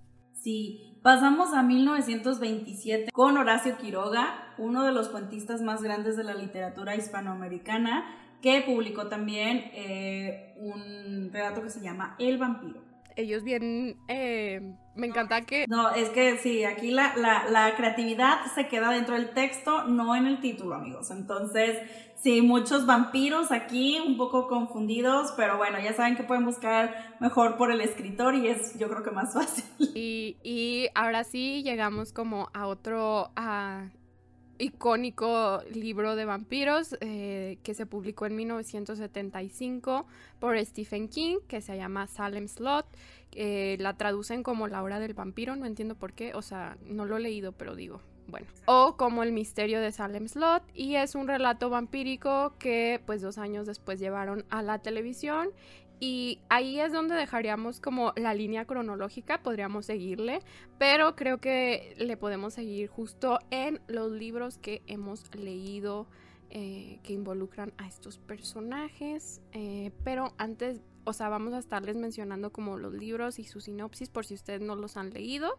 Sí, 0.45 0.99
pasamos 1.03 1.55
a 1.55 1.63
1927 1.63 3.11
con 3.13 3.39
Horacio 3.39 3.79
Quiroga, 3.79 4.53
uno 4.59 4.85
de 4.85 4.93
los 4.93 5.09
cuentistas 5.09 5.63
más 5.63 5.83
grandes 5.83 6.19
de 6.19 6.25
la 6.25 6.35
literatura 6.35 6.95
hispanoamericana, 6.97 8.05
que 8.43 8.61
publicó 8.61 9.09
también 9.09 9.71
eh, 9.73 10.53
un 10.59 11.31
relato 11.33 11.63
que 11.63 11.71
se 11.71 11.81
llama 11.81 12.15
El 12.19 12.37
vampiro. 12.37 12.83
ellos 13.17 13.43
bien, 13.43 13.97
eh, 14.09 14.61
me 14.95 15.07
encanta 15.07 15.41
que... 15.47 15.65
No, 15.67 15.95
es 15.95 16.11
que 16.11 16.37
sí, 16.37 16.63
aquí 16.65 16.91
la, 16.91 17.17
la, 17.17 17.49
la, 17.49 17.75
creatividad 17.75 18.45
se 18.55 18.69
queda 18.69 18.91
dentro 18.91 19.15
del 19.15 19.31
texto, 19.31 19.85
no 19.85 20.15
en 20.15 20.27
el 20.27 20.41
título, 20.43 20.75
amigos. 20.75 21.11
Entonces, 21.11 21.79
sí, 22.25 22.41
muchos 22.41 22.87
vampiros 22.87 23.53
aquí, 23.53 23.99
un 24.05 24.17
poco 24.17 24.49
confundidos, 24.49 25.33
pero 25.37 25.59
bueno, 25.59 25.79
ya 25.79 25.93
saben 25.93 26.17
que 26.17 26.25
pueden 26.25 26.47
buscar 26.47 27.15
mejor 27.21 27.59
por 27.59 27.71
el 27.71 27.83
escritor 27.83 28.35
y 28.35 28.49
es 28.49 28.77
yo 28.79 28.89
creo 28.89 29.03
que 29.03 29.11
más 29.11 29.35
fácil. 29.35 29.65
Y, 29.79 30.89
ahora 30.95 31.23
sí 31.23 31.63
llegamos 31.63 32.13
como 32.13 32.49
a 32.55 32.67
otro... 32.67 33.31
A 33.37 33.91
icónico 34.57 35.63
libro 35.75 36.15
de 36.15 36.27
vampiros 36.27 36.97
eh, 37.01 37.59
que 37.65 37.75
se 37.75 37.87
publicó 37.87 38.27
en 38.27 38.37
1975 38.37 40.07
por 40.39 40.57
Stephen 40.65 41.09
King, 41.09 41.39
que 41.49 41.61
se 41.61 41.77
llama 41.77 42.07
Salem 42.07 42.47
Slot. 42.47 42.87
Eh, 43.33 43.77
la 43.81 43.97
traducen 43.97 44.45
como 44.45 44.69
La 44.69 44.85
hora 44.85 45.01
del 45.01 45.13
vampiro, 45.13 45.57
no 45.57 45.67
entiendo 45.67 45.97
por 45.97 46.13
qué, 46.13 46.35
o 46.35 46.41
sea, 46.41 46.79
no 46.87 47.05
lo 47.05 47.17
he 47.17 47.21
leído, 47.21 47.51
pero 47.51 47.75
digo, 47.75 48.01
bueno. 48.27 48.47
O 48.67 48.97
como 48.97 49.23
El 49.23 49.33
misterio 49.33 49.81
de 49.81 49.93
Salem 49.93 50.29
Slot, 50.29 50.63
y 50.75 50.97
es 50.97 51.15
un 51.15 51.29
relato 51.29 51.71
vampírico 51.71 52.55
que 52.59 53.03
pues 53.07 53.23
dos 53.23 53.39
años 53.39 53.67
después 53.67 53.99
llevaron 53.99 54.45
a 54.51 54.63
la 54.63 54.79
televisión 54.81 55.51
y 56.01 56.41
ahí 56.49 56.81
es 56.81 56.93
donde 56.93 57.15
dejaríamos 57.15 57.81
como 57.81 58.13
la 58.17 58.35
línea 58.35 58.67
cronológica, 58.67 59.43
podríamos 59.43 59.87
seguirle, 59.87 60.41
pero 60.79 61.17
creo 61.17 61.41
que 61.41 61.95
le 61.99 62.17
podemos 62.17 62.55
seguir 62.55 62.89
justo 62.89 63.39
en 63.51 63.81
los 63.87 64.11
libros 64.13 64.59
que 64.59 64.83
hemos 64.87 65.35
leído 65.35 66.07
eh, 66.51 67.01
que 67.03 67.13
involucran 67.13 67.73
a 67.79 67.87
estos 67.87 68.19
personajes. 68.19 69.41
Eh, 69.53 69.93
pero 70.05 70.35
antes, 70.37 70.83
o 71.05 71.13
sea, 71.13 71.29
vamos 71.29 71.55
a 71.55 71.59
estarles 71.59 71.97
mencionando 71.97 72.53
como 72.53 72.77
los 72.77 72.93
libros 72.93 73.39
y 73.39 73.45
su 73.45 73.61
sinopsis 73.61 74.11
por 74.11 74.27
si 74.27 74.35
ustedes 74.35 74.61
no 74.61 74.77
los 74.77 74.97
han 74.97 75.11
leído 75.11 75.59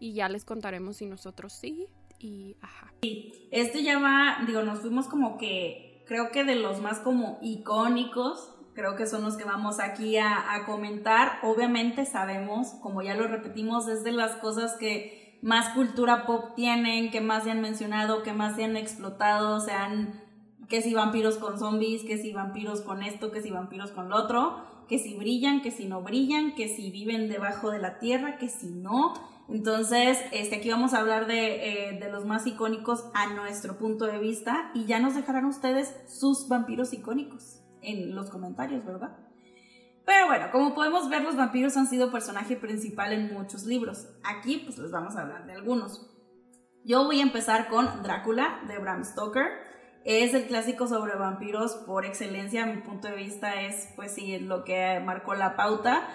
y 0.00 0.14
ya 0.14 0.28
les 0.28 0.44
contaremos 0.44 0.96
si 0.96 1.06
nosotros 1.06 1.52
sí. 1.52 1.86
Y 2.18 2.56
ajá. 2.60 2.92
Sí, 3.02 3.48
este 3.50 3.82
ya 3.82 3.98
va, 3.98 4.44
digo, 4.46 4.62
nos 4.62 4.80
fuimos 4.80 5.08
como 5.08 5.36
que 5.38 6.02
creo 6.06 6.30
que 6.30 6.44
de 6.44 6.56
los 6.56 6.80
más 6.80 7.00
como 7.00 7.38
icónicos 7.42 8.54
creo 8.74 8.96
que 8.96 9.06
son 9.06 9.22
los 9.22 9.36
que 9.36 9.44
vamos 9.44 9.80
aquí 9.80 10.16
a, 10.18 10.64
comentar. 10.66 11.38
Obviamente 11.42 12.04
sabemos, 12.04 12.68
como 12.82 13.02
ya 13.02 13.14
lo 13.14 13.26
repetimos, 13.28 13.88
es 13.88 14.04
de 14.04 14.12
las 14.12 14.32
cosas 14.36 14.76
que 14.76 15.38
más 15.42 15.74
cultura 15.74 16.26
pop 16.26 16.54
tienen, 16.56 17.10
que 17.10 17.20
más 17.20 17.44
se 17.44 17.50
han 17.50 17.60
mencionado, 17.60 18.22
que 18.22 18.32
más 18.32 18.56
se 18.56 18.64
han 18.64 18.76
explotado, 18.76 19.60
sean 19.60 20.20
que 20.68 20.82
si 20.82 20.94
vampiros 20.94 21.36
con 21.36 21.58
zombies, 21.58 22.02
que 22.02 22.18
si 22.18 22.32
vampiros 22.32 22.80
con 22.80 23.02
esto, 23.02 23.30
que 23.30 23.42
si 23.42 23.50
vampiros 23.50 23.92
con 23.92 24.08
lo 24.08 24.16
otro, 24.16 24.64
que 24.88 24.98
si 24.98 25.14
brillan, 25.14 25.62
que 25.62 25.70
si 25.70 25.86
no 25.86 26.02
brillan, 26.02 26.54
que 26.54 26.68
si 26.68 26.90
viven 26.90 27.28
debajo 27.28 27.70
de 27.70 27.78
la 27.78 27.98
tierra, 27.98 28.38
que 28.38 28.48
si 28.48 28.70
no. 28.70 29.14
Entonces, 29.48 30.18
este, 30.32 30.56
aquí 30.56 30.70
vamos 30.70 30.94
a 30.94 31.00
hablar 31.00 31.26
de, 31.26 31.90
eh, 31.90 31.98
de, 31.98 32.10
los 32.10 32.24
más 32.24 32.46
icónicos 32.46 33.04
a 33.14 33.32
nuestro 33.34 33.76
punto 33.78 34.06
de 34.06 34.18
vista 34.18 34.70
y 34.74 34.86
ya 34.86 35.00
nos 35.00 35.14
dejarán 35.14 35.44
ustedes 35.44 35.94
sus 36.08 36.48
vampiros 36.48 36.92
icónicos 36.92 37.60
en 37.82 38.14
los 38.14 38.30
comentarios, 38.30 38.84
¿verdad? 38.84 39.16
Pero 40.06 40.26
bueno, 40.26 40.46
como 40.52 40.74
podemos 40.74 41.08
ver, 41.08 41.22
los 41.22 41.36
vampiros 41.36 41.76
han 41.76 41.86
sido 41.86 42.10
personaje 42.10 42.56
principal 42.56 43.12
en 43.12 43.32
muchos 43.32 43.64
libros. 43.64 44.08
Aquí 44.22 44.58
pues 44.58 44.78
les 44.78 44.90
vamos 44.90 45.16
a 45.16 45.22
hablar 45.22 45.46
de 45.46 45.52
algunos. 45.52 46.10
Yo 46.84 47.04
voy 47.04 47.20
a 47.20 47.22
empezar 47.22 47.68
con 47.68 48.02
Drácula 48.02 48.60
de 48.68 48.78
Bram 48.78 49.04
Stoker. 49.04 49.46
Es 50.04 50.34
el 50.34 50.46
clásico 50.46 50.86
sobre 50.86 51.16
vampiros 51.16 51.76
por 51.86 52.04
excelencia, 52.04 52.64
a 52.64 52.66
mi 52.66 52.82
punto 52.82 53.08
de 53.08 53.16
vista 53.16 53.62
es 53.62 53.88
pues 53.96 54.12
sí, 54.12 54.38
lo 54.38 54.64
que 54.64 55.00
marcó 55.00 55.34
la 55.34 55.56
pauta. 55.56 56.06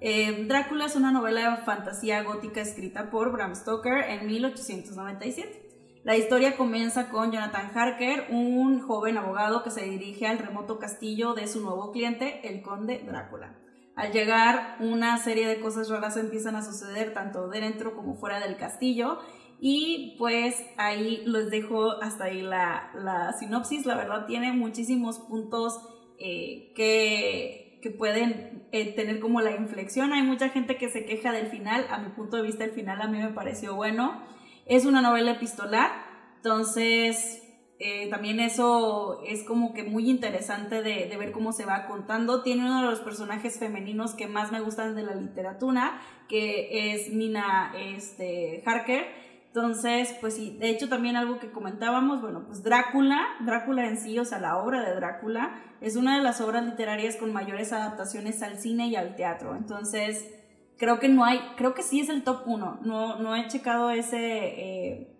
Eh, 0.00 0.44
Drácula 0.46 0.86
es 0.86 0.94
una 0.94 1.10
novela 1.10 1.50
de 1.50 1.56
fantasía 1.64 2.22
gótica 2.22 2.60
escrita 2.60 3.10
por 3.10 3.32
Bram 3.32 3.54
Stoker 3.54 4.04
en 4.08 4.26
1897. 4.26 5.68
La 6.04 6.16
historia 6.16 6.56
comienza 6.56 7.10
con 7.10 7.32
Jonathan 7.32 7.70
Harker, 7.74 8.28
un 8.30 8.80
joven 8.80 9.18
abogado 9.18 9.64
que 9.64 9.70
se 9.70 9.82
dirige 9.82 10.26
al 10.26 10.38
remoto 10.38 10.78
castillo 10.78 11.34
de 11.34 11.48
su 11.48 11.60
nuevo 11.60 11.90
cliente, 11.90 12.48
el 12.48 12.62
conde 12.62 13.02
Drácula. 13.04 13.58
Al 13.96 14.12
llegar, 14.12 14.76
una 14.78 15.18
serie 15.18 15.48
de 15.48 15.58
cosas 15.58 15.88
raras 15.88 16.16
empiezan 16.16 16.54
a 16.54 16.62
suceder 16.62 17.12
tanto 17.14 17.48
dentro 17.48 17.96
como 17.96 18.14
fuera 18.14 18.38
del 18.38 18.56
castillo. 18.56 19.18
Y 19.60 20.14
pues 20.18 20.64
ahí 20.76 21.24
les 21.26 21.50
dejo 21.50 22.00
hasta 22.00 22.26
ahí 22.26 22.40
la, 22.40 23.34
sinopsis. 23.40 23.86
La 23.86 23.96
verdad 23.96 24.24
tiene 24.26 24.52
muchísimos 24.52 25.18
puntos 25.18 25.80
eh, 26.20 26.72
que, 26.76 27.67
que, 27.80 27.90
pueden 27.90 28.66
eh, 28.72 28.94
tener 28.94 29.20
como 29.20 29.40
la 29.40 29.52
inflexión. 29.52 30.12
Hay 30.12 30.22
mucha 30.22 30.48
gente 30.50 30.76
que 30.76 30.88
se 30.88 31.04
queja 31.04 31.32
del 31.32 31.48
final. 31.48 31.86
A 31.90 31.98
mi 31.98 32.10
punto 32.10 32.36
de 32.36 32.42
vista 32.42 32.64
el 32.64 32.72
final 32.72 33.00
a 33.00 33.08
mí 33.08 33.18
me 33.18 33.30
pareció 33.30 33.74
bueno. 33.74 34.22
Es 34.66 34.84
una 34.84 35.00
novela 35.00 35.32
epistolar, 35.32 35.90
entonces 36.36 37.42
eh, 37.80 38.08
también 38.10 38.40
eso 38.40 39.22
es 39.24 39.44
como 39.44 39.72
que 39.72 39.84
muy 39.84 40.10
interesante 40.10 40.82
de, 40.82 41.16
ver 41.16 41.30
cómo 41.32 41.52
se 41.52 41.64
va 41.64 41.86
contando. 41.86 42.42
Tiene 42.42 42.64
uno 42.64 42.82
de 42.82 42.90
los 42.90 43.00
personajes 43.00 43.58
femeninos 43.58 44.14
que 44.14 44.26
más 44.26 44.50
me 44.50 44.60
gustan 44.60 44.96
de 44.96 45.04
la 45.04 45.14
literatura, 45.14 46.00
que 46.28 46.92
es 46.92 47.12
Nina 47.12 47.72
este, 47.78 48.62
Harker. 48.66 49.27
Entonces, 49.58 50.16
pues 50.20 50.34
sí, 50.34 50.56
de 50.58 50.70
hecho 50.70 50.88
también 50.88 51.16
algo 51.16 51.40
que 51.40 51.50
comentábamos, 51.50 52.20
bueno, 52.22 52.44
pues 52.46 52.62
Drácula, 52.62 53.26
Drácula 53.40 53.88
en 53.88 53.98
sí, 53.98 54.18
o 54.18 54.24
sea, 54.24 54.38
la 54.38 54.58
obra 54.58 54.88
de 54.88 54.94
Drácula, 54.94 55.60
es 55.80 55.96
una 55.96 56.16
de 56.16 56.22
las 56.22 56.40
obras 56.40 56.64
literarias 56.64 57.16
con 57.16 57.32
mayores 57.32 57.72
adaptaciones 57.72 58.42
al 58.42 58.58
cine 58.58 58.86
y 58.86 58.96
al 58.96 59.16
teatro. 59.16 59.56
Entonces, 59.56 60.32
creo 60.76 61.00
que 61.00 61.08
no 61.08 61.24
hay, 61.24 61.40
creo 61.56 61.74
que 61.74 61.82
sí 61.82 62.00
es 62.00 62.08
el 62.08 62.22
top 62.22 62.42
1. 62.46 62.80
No, 62.82 63.18
no 63.18 63.34
he 63.34 63.48
checado 63.48 63.90
ese, 63.90 64.18
eh, 64.18 65.16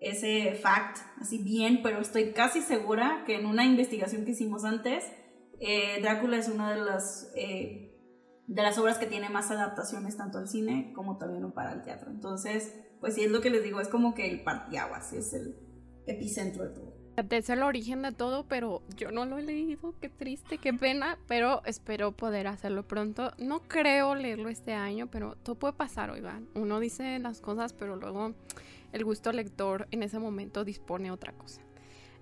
ese 0.00 0.54
fact 0.54 0.98
así 1.20 1.38
bien, 1.38 1.80
pero 1.82 2.00
estoy 2.00 2.32
casi 2.32 2.60
segura 2.60 3.22
que 3.24 3.36
en 3.36 3.46
una 3.46 3.64
investigación 3.64 4.24
que 4.24 4.32
hicimos 4.32 4.64
antes, 4.64 5.04
eh, 5.60 6.00
Drácula 6.02 6.36
es 6.36 6.48
una 6.48 6.74
de 6.74 6.80
las, 6.80 7.32
eh, 7.36 7.96
de 8.46 8.62
las 8.62 8.78
obras 8.78 8.98
que 8.98 9.06
tiene 9.06 9.30
más 9.30 9.50
adaptaciones 9.50 10.16
tanto 10.16 10.38
al 10.38 10.48
cine 10.48 10.92
como 10.94 11.18
también 11.18 11.50
para 11.52 11.72
el 11.72 11.82
teatro. 11.82 12.10
Entonces, 12.10 12.85
pues 13.00 13.14
sí 13.14 13.24
es 13.24 13.30
lo 13.30 13.40
que 13.40 13.50
les 13.50 13.62
digo, 13.62 13.80
es 13.80 13.88
como 13.88 14.14
que 14.14 14.30
el 14.30 14.42
partiaguas, 14.42 15.12
es 15.12 15.32
el 15.32 15.56
epicentro 16.06 16.64
de 16.64 16.70
todo. 16.70 16.96
Es 17.30 17.48
el 17.48 17.62
origen 17.62 18.02
de 18.02 18.12
todo, 18.12 18.44
pero 18.46 18.82
yo 18.94 19.10
no 19.10 19.24
lo 19.24 19.38
he 19.38 19.42
leído. 19.42 19.94
Qué 20.02 20.10
triste, 20.10 20.58
qué 20.58 20.74
pena. 20.74 21.18
Pero 21.26 21.62
espero 21.64 22.12
poder 22.12 22.46
hacerlo 22.46 22.86
pronto. 22.86 23.32
No 23.38 23.60
creo 23.60 24.14
leerlo 24.14 24.50
este 24.50 24.74
año, 24.74 25.06
pero 25.06 25.34
todo 25.36 25.56
puede 25.56 25.72
pasar, 25.72 26.10
oigan. 26.10 26.46
Uno 26.54 26.78
dice 26.78 27.18
las 27.18 27.40
cosas, 27.40 27.72
pero 27.72 27.96
luego 27.96 28.34
el 28.92 29.04
gusto 29.04 29.32
lector 29.32 29.88
en 29.92 30.02
ese 30.02 30.18
momento 30.18 30.62
dispone 30.62 31.10
otra 31.10 31.32
cosa. 31.32 31.62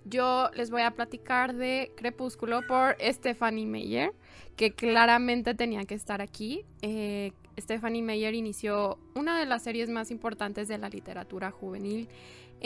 Yo 0.04 0.50
les 0.54 0.70
voy 0.70 0.82
a 0.82 0.92
platicar 0.92 1.54
de 1.54 1.90
Crepúsculo 1.96 2.60
por 2.68 2.96
Stephanie 3.00 3.66
Meyer, 3.66 4.12
que 4.54 4.74
claramente 4.74 5.54
tenía 5.54 5.86
que 5.86 5.94
estar 5.94 6.20
aquí. 6.20 6.64
Eh, 6.82 7.32
Stephanie 7.58 8.02
Meyer 8.02 8.34
inició 8.34 8.98
una 9.14 9.38
de 9.38 9.46
las 9.46 9.62
series 9.62 9.88
más 9.88 10.10
importantes 10.10 10.68
de 10.68 10.78
la 10.78 10.88
literatura 10.88 11.50
juvenil 11.50 12.08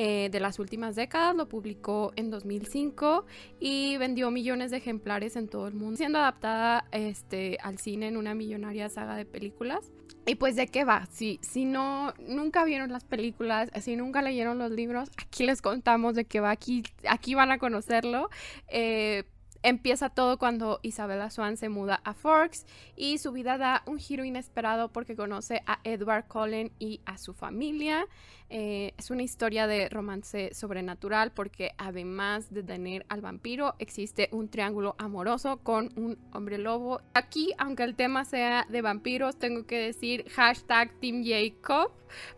eh, 0.01 0.29
de 0.31 0.39
las 0.39 0.61
últimas 0.61 0.95
décadas, 0.95 1.35
lo 1.35 1.49
publicó 1.49 2.13
en 2.15 2.31
2005 2.31 3.27
y 3.59 3.97
vendió 3.97 4.31
millones 4.31 4.71
de 4.71 4.77
ejemplares 4.77 5.35
en 5.35 5.49
todo 5.49 5.67
el 5.67 5.75
mundo, 5.75 5.97
siendo 5.97 6.21
adaptada 6.21 6.85
este, 6.93 7.59
al 7.63 7.79
cine 7.79 8.07
en 8.07 8.17
una 8.17 8.33
millonaria 8.35 8.89
saga 8.91 9.17
de 9.17 9.25
películas. 9.25 9.91
Y 10.25 10.37
pues 10.37 10.57
de 10.57 10.69
qué 10.69 10.85
va, 10.85 11.07
si, 11.11 11.41
si 11.43 11.65
no, 11.65 12.13
nunca 12.29 12.65
vieron 12.65 12.93
las 12.93 13.05
películas, 13.05 13.71
si 13.81 13.97
nunca 13.97 14.23
leyeron 14.23 14.59
los 14.59 14.71
libros, 14.71 15.11
aquí 15.17 15.45
les 15.45 15.63
contamos 15.63 16.15
de 16.15 16.27
qué 16.27 16.39
va, 16.39 16.51
aquí, 16.51 16.85
aquí 17.09 17.35
van 17.35 17.51
a 17.51 17.59
conocerlo. 17.59 18.29
Eh, 18.69 19.25
Empieza 19.63 20.09
todo 20.09 20.39
cuando 20.39 20.79
Isabella 20.83 21.31
Swan 21.31 21.57
se 21.57 21.69
muda 21.69 22.01
a 22.05 22.15
Forks 22.15 22.65
y 22.97 23.19
su 23.19 23.33
vida 23.33 23.59
da 23.59 23.83
un 23.87 23.99
giro 23.99 24.25
inesperado 24.25 24.89
porque 24.91 25.17
conoce 25.17 25.63
a 25.67 25.81
Edward 25.83 26.27
Cullen 26.29 26.71
y 26.79 27.01
a 27.05 27.19
su 27.19 27.35
familia. 27.35 28.07
Eh, 28.51 28.95
es 28.97 29.11
una 29.11 29.23
historia 29.23 29.67
de 29.67 29.91
romance 29.91 30.55
sobrenatural 30.55 31.33
porque 31.33 31.73
además 31.77 32.51
de 32.51 32.63
tener 32.63 33.05
al 33.11 33.21
vampiro 33.21 33.75
existe 33.79 34.31
un 34.33 34.49
triángulo 34.49 34.95
amoroso 34.99 35.59
con 35.59 35.93
un 35.97 36.19
hombre 36.33 36.57
lobo. 36.57 37.03
Aquí, 37.13 37.53
aunque 37.59 37.83
el 37.83 37.95
tema 37.95 38.25
sea 38.25 38.65
de 38.71 38.81
vampiros, 38.81 39.39
tengo 39.39 39.67
que 39.67 39.79
decir 39.79 40.25
hashtag 40.31 40.99
Team 41.01 41.25
Jacob 41.25 41.93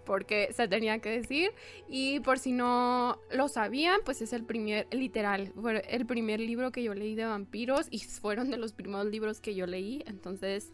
porque 0.05 0.53
se 0.53 0.67
tenía 0.69 0.99
que 0.99 1.11
decir. 1.11 1.53
Y 1.89 2.21
por 2.21 2.39
si 2.39 2.53
no 2.53 3.19
lo 3.31 3.49
sabían, 3.49 4.01
pues 4.05 4.21
es 4.23 4.33
el 4.33 4.45
primer, 4.45 4.89
literal, 4.91 5.53
el 5.89 6.07
primer 6.07 6.41
libro 6.41 6.73
que 6.73 6.83
yo 6.83 6.95
de 7.15 7.25
vampiros 7.25 7.87
y 7.91 7.99
fueron 8.21 8.51
de 8.51 8.57
los 8.57 8.73
primeros 8.73 9.07
libros 9.07 9.41
que 9.41 9.55
yo 9.55 9.67
leí. 9.67 10.03
Entonces... 10.07 10.73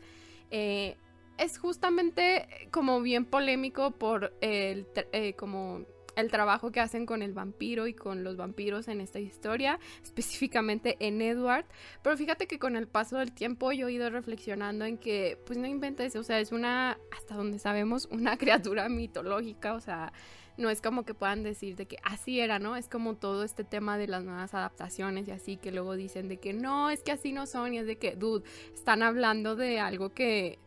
Eh, 0.51 0.97
es 1.39 1.59
justamente 1.59 2.49
como 2.71 3.03
bien 3.03 3.25
polémico 3.27 3.91
por 3.91 4.35
el, 4.41 4.87
eh, 5.13 5.35
como 5.35 5.85
el 6.17 6.31
trabajo 6.31 6.73
que 6.73 6.81
hacen 6.81 7.07
con 7.07 7.23
el 7.23 7.33
vampiro 7.33 7.87
y 7.87 7.95
con 7.95 8.25
los 8.25 8.37
vampiros 8.37 8.89
en 8.89 9.01
esta 9.01 9.21
historia, 9.21 9.79
específicamente 10.03 10.97
en 10.99 11.21
Edward. 11.21 11.67
Pero 12.03 12.17
fíjate 12.17 12.47
que 12.47 12.59
con 12.59 12.75
el 12.75 12.89
paso 12.89 13.19
del 13.19 13.33
tiempo 13.33 13.71
yo 13.73 13.89
he 13.89 13.93
ido 13.93 14.09
reflexionando 14.09 14.87
en 14.87 14.97
que, 14.97 15.39
pues 15.45 15.59
no 15.59 15.67
inventes, 15.67 16.17
o 16.17 16.23
sea, 16.23 16.41
es 16.41 16.53
una, 16.53 16.99
hasta 17.13 17.37
donde 17.37 17.59
sabemos, 17.59 18.09
una 18.11 18.37
criatura 18.39 18.89
mitológica, 18.89 19.75
o 19.75 19.81
sea, 19.81 20.13
no 20.57 20.71
es 20.71 20.81
como 20.81 21.05
que 21.05 21.15
puedan 21.15 21.43
decir 21.43 21.77
de 21.77 21.87
que 21.87 21.97
así 22.03 22.41
era, 22.41 22.59
¿no? 22.59 22.77
Es 22.77 22.89
como 22.89 23.15
todo 23.15 23.45
este 23.45 23.65
tema 23.65 23.99
de 23.99 24.07
las 24.07 24.25
nuevas 24.25 24.55
adaptaciones 24.55 25.29
y 25.29 25.31
así 25.31 25.57
que 25.57 25.73
luego 25.73 25.95
dicen 25.95 26.29
de 26.29 26.39
que 26.39 26.53
no, 26.53 26.91
es 26.91 27.03
que 27.03 27.13
así 27.13 27.33
no 27.33 27.47
son 27.47 27.75
y 27.75 27.79
es 27.79 27.87
de 27.87 27.99
que, 27.99 28.17
dude, 28.17 28.45
están 28.75 29.03
hablando 29.03 29.57
de 29.57 29.81
algo 29.81 30.15
que 30.15 30.59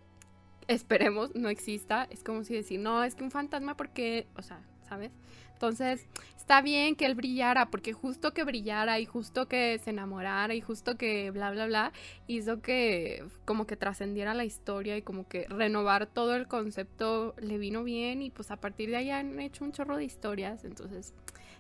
esperemos 0.68 1.36
no 1.36 1.50
exista. 1.50 2.08
Es 2.12 2.24
como 2.24 2.44
si 2.44 2.54
decir, 2.54 2.80
no, 2.80 3.04
es 3.04 3.16
que 3.16 3.24
un 3.24 3.32
fantasma 3.32 3.76
porque, 3.76 4.28
o 4.36 4.42
sea, 4.42 4.62
¿sabes? 4.88 5.12
Entonces, 5.54 6.08
está 6.50 6.64
bien 6.64 6.96
que 6.96 7.06
él 7.06 7.14
brillara, 7.14 7.70
porque 7.70 7.94
justo 7.94 8.34
que 8.34 8.44
brillara 8.44 9.00
y 9.00 9.06
justo 9.06 9.48
que 9.48 9.80
se 9.84 9.92
enamorara 9.92 10.56
y 10.56 10.62
justo 10.62 10.98
que 10.98 11.30
bla, 11.30 11.52
bla, 11.52 11.68
bla, 11.68 11.94
hizo 12.26 12.60
que 12.60 13.24
como 13.46 13.68
que 13.68 13.76
trascendiera 13.76 14.34
la 14.34 14.46
historia 14.46 14.98
y 14.98 15.04
como 15.04 15.28
que 15.28 15.46
renovar 15.48 16.08
todo 16.08 16.36
el 16.36 16.48
concepto 16.48 17.36
le 17.40 17.60
vino 17.60 17.84
bien 17.84 18.24
y 18.24 18.32
pues 18.32 18.50
a 18.50 18.56
partir 18.56 18.90
de 18.90 18.96
ahí 18.96 19.12
han 19.12 19.40
hecho 19.40 19.64
un 19.64 19.74
chorro 19.74 19.96
de 19.96 20.06
historias. 20.06 20.66
Entonces, 20.66 21.14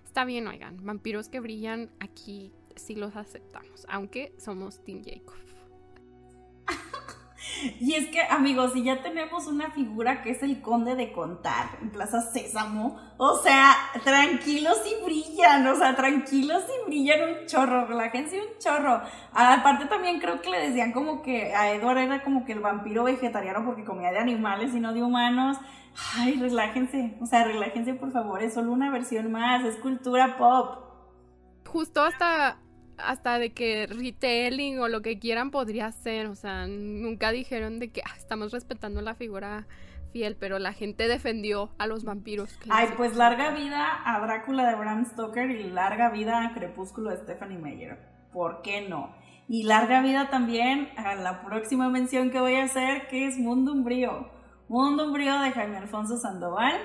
está 0.03 0.25
bien, 0.25 0.48
oigan, 0.48 0.84
vampiros 0.84 1.29
que 1.29 1.39
brillan 1.39 1.91
aquí 2.00 2.51
sí 2.75 2.96
los 2.96 3.15
aceptamos, 3.15 3.86
aunque 3.89 4.34
somos 4.39 4.84
Team 4.84 5.03
Jacob. 5.05 5.36
Y 7.80 7.94
es 7.94 8.08
que, 8.08 8.22
amigos, 8.22 8.74
si 8.74 8.84
ya 8.84 9.01
tenemos 9.01 9.48
una 9.48 9.72
figura 9.72 10.22
que 10.22 10.32
es 10.32 10.44
el 10.44 10.62
conde 10.62 10.96
de 10.96 11.12
contar 11.12 11.78
en 11.82 11.92
Plaza 11.92 12.22
Sésamo, 12.22 12.98
o 13.18 13.38
sea, 13.38 13.75
tranquilos 14.04 14.78
y 14.86 15.04
brillan, 15.04 15.66
o 15.68 15.75
sea, 15.75 15.96
tranquilos 15.96 16.63
y 16.68 16.88
brillan 16.88 17.30
un 17.30 17.46
chorro, 17.46 17.86
relájense 17.86 18.39
un 18.39 18.58
chorro. 18.60 19.01
Aparte 19.34 19.86
también 19.86 20.20
creo 20.20 20.42
que 20.42 20.50
le 20.50 20.70
decían 20.70 20.92
como 20.92 21.22
que 21.22 21.54
a 21.54 21.72
Edward 21.74 22.00
era 22.00 22.24
como 22.24 22.46
que 22.46 22.54
el 22.54 22.60
vampiro 22.60 23.04
vegetariano 23.04 23.66
porque 23.66 23.84
comía 23.84 24.12
de 24.12 24.20
animales 24.20 24.74
y 24.74 24.80
no 24.80 24.94
de 24.94 25.04
humanos. 25.04 25.58
Ay, 26.18 26.39
relájense, 26.39 27.18
o 27.20 27.25
sea, 27.25 27.44
relájense 27.44 27.94
por 27.94 28.12
favor, 28.12 28.42
es 28.42 28.54
solo 28.54 28.72
una 28.72 28.89
versión 28.92 29.32
más, 29.32 29.66
es 29.66 29.75
cultura 29.78 30.38
pop. 30.38 30.86
Justo 31.66 32.01
hasta 32.01 32.58
hasta 33.03 33.39
de 33.39 33.51
que 33.51 33.88
retelling 33.88 34.79
o 34.79 34.88
lo 34.88 35.01
que 35.01 35.20
quieran 35.20 35.51
podría 35.51 35.91
ser, 35.91 36.27
o 36.27 36.36
sea, 36.36 36.68
nunca 36.68 37.32
dijeron 37.32 37.79
de 37.79 37.91
que 37.91 38.01
ah, 38.06 38.15
estamos 38.18 38.51
respetando 38.51 39.01
la 39.01 39.15
figura 39.15 39.68
fiel, 40.12 40.36
pero 40.36 40.60
la 40.60 40.74
gente 40.74 41.08
defendió 41.08 41.70
a 41.77 41.88
los 41.88 42.03
vampiros. 42.03 42.58
Ay, 42.70 42.89
pues 42.98 43.15
larga 43.15 43.51
vida 43.51 44.01
a 44.06 44.20
Drácula 44.20 44.68
de 44.68 44.75
Bram 44.75 45.06
Stoker 45.06 45.50
y 45.51 45.70
larga 45.70 46.10
vida 46.10 46.46
a 46.46 46.53
Crepúsculo 46.53 47.12
de 47.12 47.18
Stephanie 47.18 47.58
Meyer. 47.58 48.00
¿Por 48.32 48.62
qué 48.62 48.88
no? 48.88 49.13
Y 49.48 49.63
larga 49.63 50.01
vida 50.01 50.29
también 50.29 50.89
a 50.98 51.15
la 51.15 51.41
próxima 51.41 51.89
mención 51.89 52.29
que 52.29 52.39
voy 52.39 52.56
a 52.56 52.65
hacer, 52.65 53.08
que 53.08 53.27
es 53.27 53.38
Mundo 53.38 53.72
Umbrío. 53.72 54.29
Mundo 54.68 55.08
Umbrío 55.08 55.39
de 55.39 55.51
Jaime 55.51 55.77
Alfonso 55.77 56.18
Sandoval, 56.18 56.79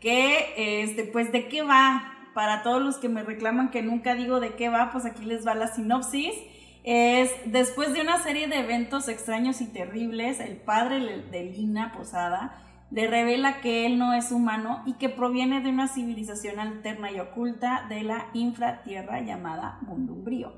que, 0.00 0.82
este, 0.82 1.04
pues, 1.04 1.32
¿de 1.32 1.48
qué 1.48 1.62
va? 1.62 2.19
Para 2.34 2.62
todos 2.62 2.82
los 2.82 2.98
que 2.98 3.08
me 3.08 3.22
reclaman 3.22 3.70
que 3.70 3.82
nunca 3.82 4.14
digo 4.14 4.40
de 4.40 4.54
qué 4.54 4.68
va, 4.68 4.90
pues 4.90 5.04
aquí 5.04 5.24
les 5.24 5.46
va 5.46 5.54
la 5.54 5.68
sinopsis. 5.68 6.34
Es 6.82 7.30
después 7.46 7.92
de 7.92 8.00
una 8.00 8.18
serie 8.22 8.48
de 8.48 8.58
eventos 8.58 9.08
extraños 9.08 9.60
y 9.60 9.66
terribles, 9.66 10.40
el 10.40 10.56
padre 10.56 11.22
de 11.30 11.44
Lina 11.44 11.92
Posada 11.92 12.56
le 12.90 13.06
revela 13.06 13.60
que 13.60 13.86
él 13.86 13.98
no 13.98 14.14
es 14.14 14.32
humano 14.32 14.82
y 14.84 14.94
que 14.94 15.08
proviene 15.08 15.60
de 15.60 15.70
una 15.70 15.88
civilización 15.88 16.58
alterna 16.58 17.10
y 17.12 17.20
oculta 17.20 17.86
de 17.88 18.02
la 18.02 18.26
infratierra 18.32 19.20
llamada 19.20 19.78
Mundumbrío. 19.82 20.52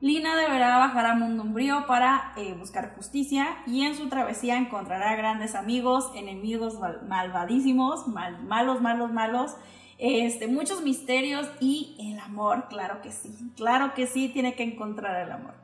Lina 0.00 0.36
deberá 0.36 0.76
bajar 0.76 1.06
a 1.06 1.14
Mundumbrío 1.14 1.86
para 1.86 2.32
eh, 2.36 2.54
buscar 2.58 2.94
justicia 2.94 3.46
y 3.66 3.82
en 3.82 3.94
su 3.94 4.08
travesía 4.08 4.58
encontrará 4.58 5.16
grandes 5.16 5.54
amigos, 5.54 6.12
enemigos 6.14 6.78
malvadísimos, 7.08 8.06
malos, 8.06 8.80
malos, 8.80 9.12
malos 9.12 9.56
este, 9.98 10.48
muchos 10.48 10.82
misterios 10.82 11.48
y 11.60 11.96
el 12.12 12.18
amor, 12.20 12.68
claro 12.68 13.00
que 13.02 13.12
sí, 13.12 13.52
claro 13.56 13.94
que 13.94 14.06
sí, 14.06 14.28
tiene 14.28 14.54
que 14.54 14.62
encontrar 14.62 15.24
el 15.24 15.32
amor. 15.32 15.54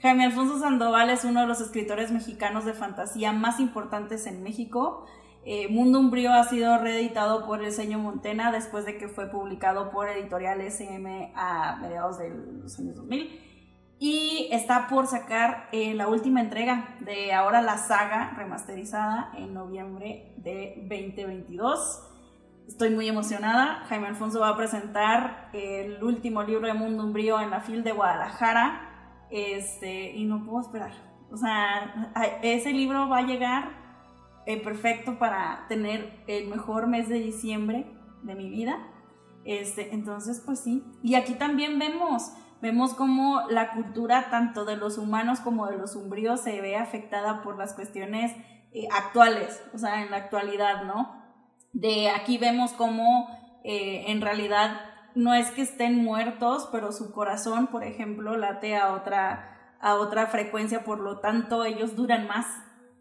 Jaime 0.00 0.24
Alfonso 0.24 0.58
Sandoval 0.58 1.10
es 1.10 1.24
uno 1.24 1.40
de 1.40 1.46
los 1.46 1.60
escritores 1.60 2.12
mexicanos 2.12 2.64
de 2.64 2.72
fantasía 2.72 3.32
más 3.32 3.58
importantes 3.58 4.26
en 4.26 4.42
México. 4.42 5.06
Eh, 5.44 5.68
Mundo 5.68 5.98
Umbrío 5.98 6.32
ha 6.32 6.44
sido 6.44 6.78
reeditado 6.78 7.46
por 7.46 7.64
el 7.64 7.72
Seño 7.72 7.98
Montena 7.98 8.52
después 8.52 8.84
de 8.84 8.96
que 8.96 9.08
fue 9.08 9.28
publicado 9.30 9.90
por 9.90 10.08
Editorial 10.08 10.60
SM 10.60 11.32
a 11.34 11.76
mediados 11.80 12.18
de 12.18 12.30
los 12.30 12.78
años 12.78 12.96
2000. 12.96 13.48
Y 14.00 14.48
está 14.52 14.86
por 14.86 15.08
sacar 15.08 15.68
eh, 15.72 15.94
la 15.94 16.06
última 16.06 16.40
entrega 16.40 16.96
de 17.00 17.32
ahora 17.32 17.62
la 17.62 17.78
saga 17.78 18.34
remasterizada 18.36 19.32
en 19.36 19.54
noviembre 19.54 20.34
de 20.36 20.74
2022. 20.88 22.07
Estoy 22.68 22.90
muy 22.90 23.08
emocionada. 23.08 23.86
Jaime 23.88 24.08
Alfonso 24.08 24.40
va 24.40 24.50
a 24.50 24.56
presentar 24.56 25.48
el 25.54 26.04
último 26.04 26.42
libro 26.42 26.66
de 26.66 26.74
Mundo 26.74 27.02
Umbrío 27.02 27.40
en 27.40 27.48
la 27.48 27.62
FIL 27.62 27.82
de 27.82 27.92
Guadalajara. 27.92 29.26
Este, 29.30 30.14
y 30.14 30.26
no 30.26 30.44
puedo 30.44 30.60
esperar. 30.60 30.92
O 31.32 31.36
sea, 31.38 32.12
ese 32.42 32.74
libro 32.74 33.08
va 33.08 33.18
a 33.18 33.22
llegar 33.22 33.70
eh, 34.44 34.62
perfecto 34.62 35.18
para 35.18 35.64
tener 35.68 36.22
el 36.26 36.48
mejor 36.48 36.88
mes 36.88 37.08
de 37.08 37.20
diciembre 37.20 37.86
de 38.22 38.34
mi 38.34 38.50
vida. 38.50 38.76
Este, 39.46 39.94
entonces, 39.94 40.42
pues 40.44 40.60
sí. 40.60 40.84
Y 41.02 41.14
aquí 41.14 41.36
también 41.36 41.78
vemos, 41.78 42.32
vemos 42.60 42.92
cómo 42.92 43.48
la 43.48 43.72
cultura 43.72 44.28
tanto 44.28 44.66
de 44.66 44.76
los 44.76 44.98
humanos 44.98 45.40
como 45.40 45.68
de 45.68 45.78
los 45.78 45.96
umbríos 45.96 46.42
se 46.42 46.60
ve 46.60 46.76
afectada 46.76 47.42
por 47.42 47.56
las 47.56 47.72
cuestiones 47.72 48.36
eh, 48.74 48.88
actuales, 48.92 49.62
o 49.72 49.78
sea, 49.78 50.02
en 50.02 50.10
la 50.10 50.18
actualidad, 50.18 50.84
¿no? 50.84 51.17
De 51.78 52.10
aquí 52.10 52.38
vemos 52.38 52.72
cómo 52.72 53.28
eh, 53.62 54.06
en 54.08 54.20
realidad 54.20 54.80
no 55.14 55.32
es 55.32 55.52
que 55.52 55.62
estén 55.62 56.02
muertos, 56.02 56.68
pero 56.72 56.90
su 56.90 57.12
corazón, 57.12 57.68
por 57.68 57.84
ejemplo, 57.84 58.36
late 58.36 58.76
a 58.76 58.94
otra, 58.94 59.76
a 59.80 59.94
otra 59.94 60.26
frecuencia, 60.26 60.82
por 60.82 60.98
lo 60.98 61.20
tanto 61.20 61.64
ellos 61.64 61.94
duran 61.94 62.26
más, 62.26 62.46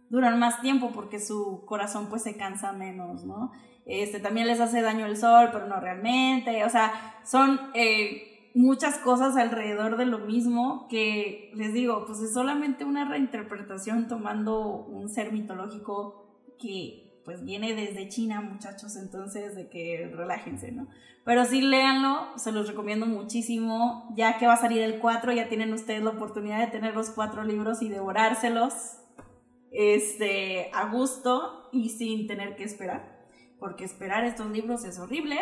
duran 0.10 0.38
más 0.38 0.62
tiempo 0.62 0.92
porque 0.94 1.20
su 1.20 1.66
corazón 1.66 2.08
pues 2.08 2.22
se 2.22 2.38
cansa 2.38 2.72
menos, 2.72 3.24
¿no? 3.24 3.52
Este, 3.88 4.20
también 4.20 4.46
les 4.46 4.60
hace 4.60 4.82
daño 4.82 5.08
el 5.08 5.18
sol, 5.18 5.50
pero 5.52 5.66
no 5.66 5.80
realmente, 5.80 6.64
o 6.64 6.70
sea, 6.70 7.16
son 7.26 7.60
eh, 7.74 8.52
muchas 8.54 9.00
cosas 9.00 9.36
alrededor 9.38 9.98
de 9.98 10.06
lo 10.06 10.20
mismo 10.20 10.88
que 10.88 11.52
les 11.56 11.74
digo, 11.74 12.06
pues 12.06 12.20
es 12.20 12.32
solamente 12.32 12.86
una 12.86 13.10
reinterpretación 13.10 14.08
tomando 14.08 14.86
un 14.86 15.10
ser 15.10 15.32
mitológico 15.32 16.28
que 16.60 17.07
pues 17.28 17.44
viene 17.44 17.76
desde 17.76 18.08
China, 18.08 18.40
muchachos, 18.40 18.96
entonces 18.96 19.54
de 19.54 19.68
que 19.68 20.10
relájense, 20.16 20.72
¿no? 20.72 20.88
Pero 21.26 21.44
sí 21.44 21.62
léanlo, 21.62 22.26
se 22.38 22.54
los 22.54 22.70
recomiendo 22.70 23.06
muchísimo, 23.06 24.08
ya 24.16 24.38
que 24.38 24.48
va 24.48 24.54
a 24.54 24.62
salir 24.62 24.82
el 24.82 25.00
4, 25.00 25.34
ya 25.34 25.50
tienen 25.50 25.74
ustedes 25.74 26.02
la 26.02 26.12
oportunidad 26.12 26.60
de 26.60 26.72
tener 26.72 26.96
los 26.96 27.10
cuatro 27.10 27.44
libros 27.44 27.82
y 27.82 27.90
devorárselos 27.90 29.00
este, 29.72 30.72
a 30.74 30.90
gusto 30.90 31.68
y 31.74 31.90
sin 31.90 32.28
tener 32.28 32.56
que 32.56 32.64
esperar, 32.64 33.28
porque 33.60 33.84
esperar 33.84 34.24
estos 34.24 34.50
libros 34.50 34.86
es 34.86 34.98
horrible. 34.98 35.38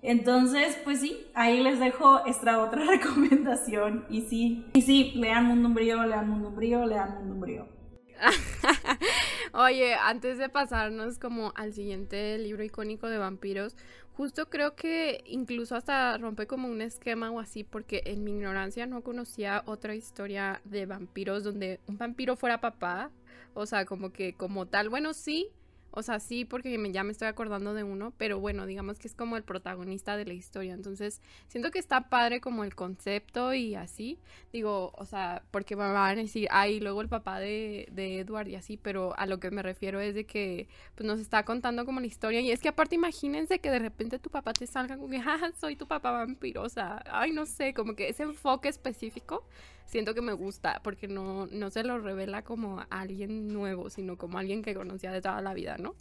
Entonces, 0.00 0.80
pues 0.84 1.02
sí, 1.02 1.26
ahí 1.34 1.62
les 1.62 1.78
dejo 1.80 2.24
esta 2.24 2.62
otra 2.64 2.82
recomendación. 2.86 4.06
Y 4.08 4.22
sí, 4.22 4.64
y 4.72 4.80
sí, 4.80 5.12
lean 5.16 5.44
Mundo 5.44 5.68
Umbrío, 5.68 6.02
lean 6.02 6.30
Mundo 6.30 6.48
Umbrío, 6.48 6.86
lean 6.86 7.14
Mundo 7.14 7.34
Umbrío. 7.34 7.68
Oye, 9.58 9.94
antes 9.94 10.36
de 10.36 10.50
pasarnos 10.50 11.18
como 11.18 11.54
al 11.56 11.72
siguiente 11.72 12.36
libro 12.36 12.62
icónico 12.62 13.08
de 13.08 13.16
vampiros, 13.16 13.74
justo 14.12 14.50
creo 14.50 14.76
que 14.76 15.24
incluso 15.24 15.76
hasta 15.76 16.18
rompe 16.18 16.46
como 16.46 16.68
un 16.68 16.82
esquema 16.82 17.30
o 17.30 17.40
así, 17.40 17.64
porque 17.64 18.02
en 18.04 18.22
mi 18.22 18.32
ignorancia 18.32 18.84
no 18.84 19.00
conocía 19.00 19.62
otra 19.64 19.94
historia 19.94 20.60
de 20.64 20.84
vampiros 20.84 21.42
donde 21.42 21.80
un 21.86 21.96
vampiro 21.96 22.36
fuera 22.36 22.60
papá. 22.60 23.10
O 23.54 23.64
sea, 23.64 23.86
como 23.86 24.12
que 24.12 24.34
como 24.34 24.66
tal, 24.66 24.90
bueno, 24.90 25.14
sí, 25.14 25.48
o 25.98 26.02
sea, 26.02 26.20
sí, 26.20 26.44
porque 26.44 26.78
ya 26.92 27.04
me 27.04 27.12
estoy 27.12 27.26
acordando 27.26 27.72
de 27.72 27.82
uno, 27.82 28.12
pero 28.18 28.38
bueno, 28.38 28.66
digamos 28.66 28.98
que 28.98 29.08
es 29.08 29.14
como 29.14 29.38
el 29.38 29.44
protagonista 29.44 30.18
de 30.18 30.26
la 30.26 30.34
historia. 30.34 30.74
Entonces, 30.74 31.22
siento 31.48 31.70
que 31.70 31.78
está 31.78 32.10
padre 32.10 32.42
como 32.42 32.64
el 32.64 32.74
concepto 32.74 33.54
y 33.54 33.74
así. 33.74 34.18
Digo, 34.52 34.92
o 34.94 35.06
sea, 35.06 35.42
porque 35.50 35.74
me 35.74 35.90
van 35.90 36.18
a 36.18 36.20
decir, 36.20 36.48
ay, 36.50 36.80
luego 36.80 37.00
el 37.00 37.08
papá 37.08 37.40
de, 37.40 37.88
de 37.92 38.18
Edward 38.18 38.48
y 38.48 38.56
así, 38.56 38.76
pero 38.76 39.18
a 39.18 39.24
lo 39.24 39.40
que 39.40 39.50
me 39.50 39.62
refiero 39.62 39.98
es 39.98 40.14
de 40.14 40.26
que 40.26 40.68
pues 40.94 41.06
nos 41.06 41.18
está 41.18 41.46
contando 41.46 41.86
como 41.86 42.00
la 42.00 42.06
historia. 42.06 42.42
Y 42.42 42.50
es 42.50 42.60
que 42.60 42.68
aparte 42.68 42.94
imagínense 42.94 43.58
que 43.60 43.70
de 43.70 43.78
repente 43.78 44.18
tu 44.18 44.28
papá 44.28 44.52
te 44.52 44.66
salga 44.66 44.98
con 44.98 45.10
que, 45.10 45.16
ah, 45.16 45.50
soy 45.58 45.76
tu 45.76 45.86
papá 45.86 46.10
vampiro. 46.10 46.62
O 46.62 46.68
sea, 46.68 47.02
ay, 47.10 47.32
no 47.32 47.46
sé, 47.46 47.72
como 47.72 47.96
que 47.96 48.10
ese 48.10 48.24
enfoque 48.24 48.68
específico 48.68 49.44
siento 49.86 50.14
que 50.14 50.20
me 50.20 50.32
gusta 50.32 50.80
porque 50.82 51.08
no, 51.08 51.46
no 51.46 51.70
se 51.70 51.82
lo 51.82 51.98
revela 51.98 52.42
como 52.42 52.84
alguien 52.90 53.48
nuevo, 53.48 53.90
sino 53.90 54.16
como 54.16 54.38
alguien 54.38 54.62
que 54.62 54.74
conocía 54.74 55.12
de 55.12 55.22
toda 55.22 55.40
la 55.40 55.54
vida, 55.54 55.76
¿no? 55.78 55.94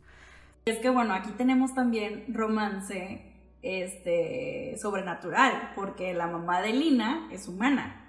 Es 0.65 0.79
que 0.79 0.89
bueno, 0.89 1.13
aquí 1.13 1.31
tenemos 1.37 1.73
también 1.73 2.25
romance 2.27 3.21
este, 3.61 4.77
sobrenatural, 4.77 5.71
porque 5.75 6.13
la 6.13 6.27
mamá 6.27 6.61
de 6.61 6.73
Lina 6.73 7.29
es 7.31 7.47
humana 7.47 8.01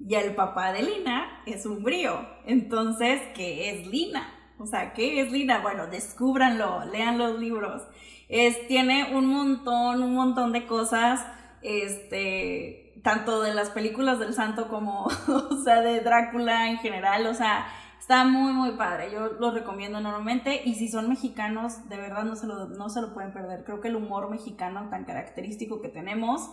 y 0.00 0.14
el 0.14 0.34
papá 0.34 0.72
de 0.72 0.82
Lina 0.82 1.42
es 1.46 1.66
un 1.66 1.82
brío. 1.82 2.26
Entonces, 2.46 3.20
¿qué 3.34 3.70
es 3.70 3.86
Lina? 3.86 4.34
O 4.58 4.66
sea, 4.66 4.92
¿qué 4.92 5.20
es 5.20 5.32
Lina? 5.32 5.60
Bueno, 5.60 5.86
descúbranlo, 5.86 6.84
lean 6.86 7.18
los 7.18 7.38
libros. 7.38 7.82
Es, 8.28 8.66
tiene 8.68 9.16
un 9.16 9.26
montón, 9.26 10.02
un 10.02 10.14
montón 10.14 10.52
de 10.52 10.66
cosas, 10.66 11.24
este, 11.62 12.87
tanto 13.08 13.40
de 13.40 13.54
las 13.54 13.70
películas 13.70 14.18
del 14.18 14.34
santo 14.34 14.68
como, 14.68 15.04
o 15.28 15.56
sea, 15.64 15.80
de 15.80 16.00
Drácula 16.00 16.68
en 16.68 16.76
general, 16.76 17.26
o 17.26 17.32
sea, 17.32 17.66
está 17.98 18.26
muy, 18.26 18.52
muy 18.52 18.72
padre. 18.72 19.10
Yo 19.10 19.28
lo 19.28 19.50
recomiendo 19.50 19.98
enormemente 19.98 20.60
y 20.62 20.74
si 20.74 20.88
son 20.88 21.08
mexicanos, 21.08 21.88
de 21.88 21.96
verdad 21.96 22.24
no 22.24 22.36
se 22.36 22.46
lo, 22.46 22.66
no 22.66 22.90
se 22.90 23.00
lo 23.00 23.14
pueden 23.14 23.32
perder. 23.32 23.64
Creo 23.64 23.80
que 23.80 23.88
el 23.88 23.96
humor 23.96 24.28
mexicano 24.30 24.90
tan 24.90 25.06
característico 25.06 25.80
que 25.80 25.88
tenemos 25.88 26.50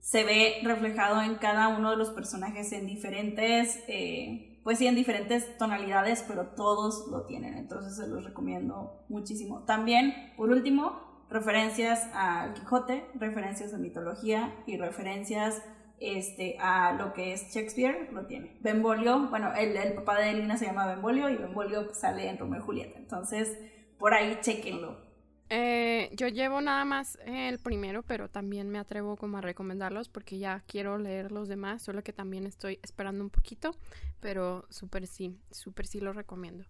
se 0.00 0.24
ve 0.24 0.60
reflejado 0.62 1.22
en 1.22 1.36
cada 1.36 1.68
uno 1.68 1.90
de 1.90 1.96
los 1.96 2.10
personajes 2.10 2.70
en 2.72 2.86
diferentes, 2.86 3.82
eh, 3.88 4.60
pues 4.64 4.76
sí, 4.76 4.86
en 4.86 4.94
diferentes 4.94 5.56
tonalidades, 5.56 6.22
pero 6.28 6.48
todos 6.48 7.08
lo 7.10 7.24
tienen, 7.24 7.54
entonces 7.54 7.96
se 7.96 8.06
los 8.06 8.24
recomiendo 8.24 9.06
muchísimo. 9.08 9.64
También, 9.64 10.34
por 10.36 10.50
último, 10.50 11.24
referencias 11.30 12.06
al 12.12 12.52
Quijote, 12.52 13.06
referencias 13.14 13.72
a 13.72 13.78
mitología 13.78 14.54
y 14.66 14.76
referencias 14.76 15.62
este, 16.00 16.56
a 16.58 16.92
lo 16.92 17.12
que 17.12 17.32
es 17.32 17.52
Shakespeare, 17.52 18.08
lo 18.12 18.26
tiene. 18.26 18.56
Benvolio, 18.60 19.28
bueno, 19.28 19.52
el, 19.54 19.76
el 19.76 19.94
papá 19.94 20.18
de 20.18 20.30
Elina 20.30 20.56
se 20.56 20.66
llama 20.66 20.86
Benvolio 20.86 21.28
y 21.28 21.36
Benvolio 21.36 21.94
sale 21.94 22.28
en 22.28 22.38
Romeo 22.38 22.60
y 22.60 22.62
Julieta, 22.62 22.98
entonces 22.98 23.58
por 23.98 24.14
ahí 24.14 24.38
chequenlo. 24.40 25.08
Eh, 25.50 26.10
yo 26.12 26.28
llevo 26.28 26.60
nada 26.60 26.84
más 26.84 27.18
el 27.24 27.58
primero, 27.58 28.02
pero 28.02 28.28
también 28.28 28.68
me 28.68 28.78
atrevo 28.78 29.16
como 29.16 29.38
a 29.38 29.40
recomendarlos 29.40 30.08
porque 30.08 30.38
ya 30.38 30.62
quiero 30.66 30.98
leer 30.98 31.32
los 31.32 31.48
demás, 31.48 31.82
solo 31.82 32.02
que 32.02 32.12
también 32.12 32.46
estoy 32.46 32.78
esperando 32.82 33.24
un 33.24 33.30
poquito, 33.30 33.74
pero 34.20 34.66
súper 34.68 35.06
sí, 35.06 35.38
súper 35.50 35.86
sí 35.86 36.00
lo 36.00 36.12
recomiendo. 36.12 36.64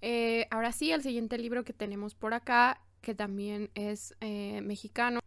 Eh, 0.00 0.46
ahora 0.50 0.72
sí, 0.72 0.90
el 0.90 1.02
siguiente 1.02 1.38
libro 1.38 1.64
que 1.64 1.72
tenemos 1.72 2.14
por 2.14 2.34
acá, 2.34 2.80
que 3.02 3.14
también 3.14 3.70
es 3.74 4.14
eh, 4.20 4.60
mexicano, 4.62 5.20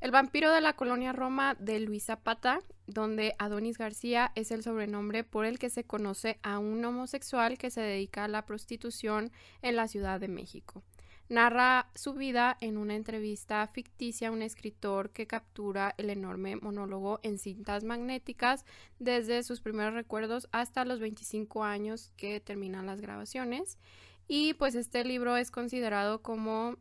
El 0.00 0.10
vampiro 0.10 0.52
de 0.52 0.60
la 0.60 0.74
colonia 0.74 1.12
Roma 1.12 1.56
de 1.58 1.80
Luis 1.80 2.04
Zapata, 2.04 2.60
donde 2.86 3.34
Adonis 3.38 3.78
García 3.78 4.30
es 4.34 4.50
el 4.50 4.62
sobrenombre 4.62 5.24
por 5.24 5.46
el 5.46 5.58
que 5.58 5.70
se 5.70 5.84
conoce 5.84 6.38
a 6.42 6.58
un 6.58 6.84
homosexual 6.84 7.56
que 7.56 7.70
se 7.70 7.80
dedica 7.80 8.24
a 8.24 8.28
la 8.28 8.44
prostitución 8.44 9.32
en 9.62 9.74
la 9.74 9.88
Ciudad 9.88 10.20
de 10.20 10.28
México. 10.28 10.82
Narra 11.28 11.88
su 11.94 12.12
vida 12.12 12.56
en 12.60 12.76
una 12.76 12.94
entrevista 12.94 13.66
ficticia 13.66 14.28
a 14.28 14.30
un 14.30 14.42
escritor 14.42 15.10
que 15.10 15.26
captura 15.26 15.94
el 15.96 16.10
enorme 16.10 16.54
monólogo 16.54 17.18
en 17.24 17.38
cintas 17.38 17.82
magnéticas 17.82 18.64
desde 19.00 19.42
sus 19.42 19.60
primeros 19.60 19.94
recuerdos 19.94 20.46
hasta 20.52 20.84
los 20.84 21.00
25 21.00 21.64
años 21.64 22.12
que 22.16 22.38
terminan 22.38 22.86
las 22.86 23.00
grabaciones. 23.00 23.78
Y 24.28 24.54
pues 24.54 24.76
este 24.76 25.04
libro 25.04 25.36
es 25.36 25.50
considerado 25.50 26.22
como 26.22 26.76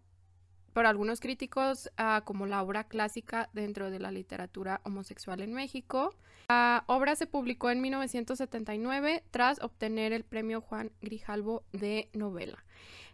por 0.75 0.85
algunos 0.85 1.21
críticos 1.21 1.89
ah, 1.95 2.23
como 2.25 2.47
la 2.47 2.61
obra 2.61 2.83
clásica 2.83 3.49
dentro 3.53 3.89
de 3.89 3.97
la 3.97 4.11
literatura 4.11 4.81
homosexual 4.83 5.39
en 5.39 5.53
México. 5.53 6.13
La 6.49 6.83
obra 6.87 7.15
se 7.15 7.27
publicó 7.27 7.69
en 7.69 7.79
1979 7.79 9.23
tras 9.31 9.61
obtener 9.61 10.11
el 10.11 10.25
premio 10.25 10.59
Juan 10.59 10.91
Grijalvo 11.01 11.63
de 11.71 12.09
novela. 12.11 12.65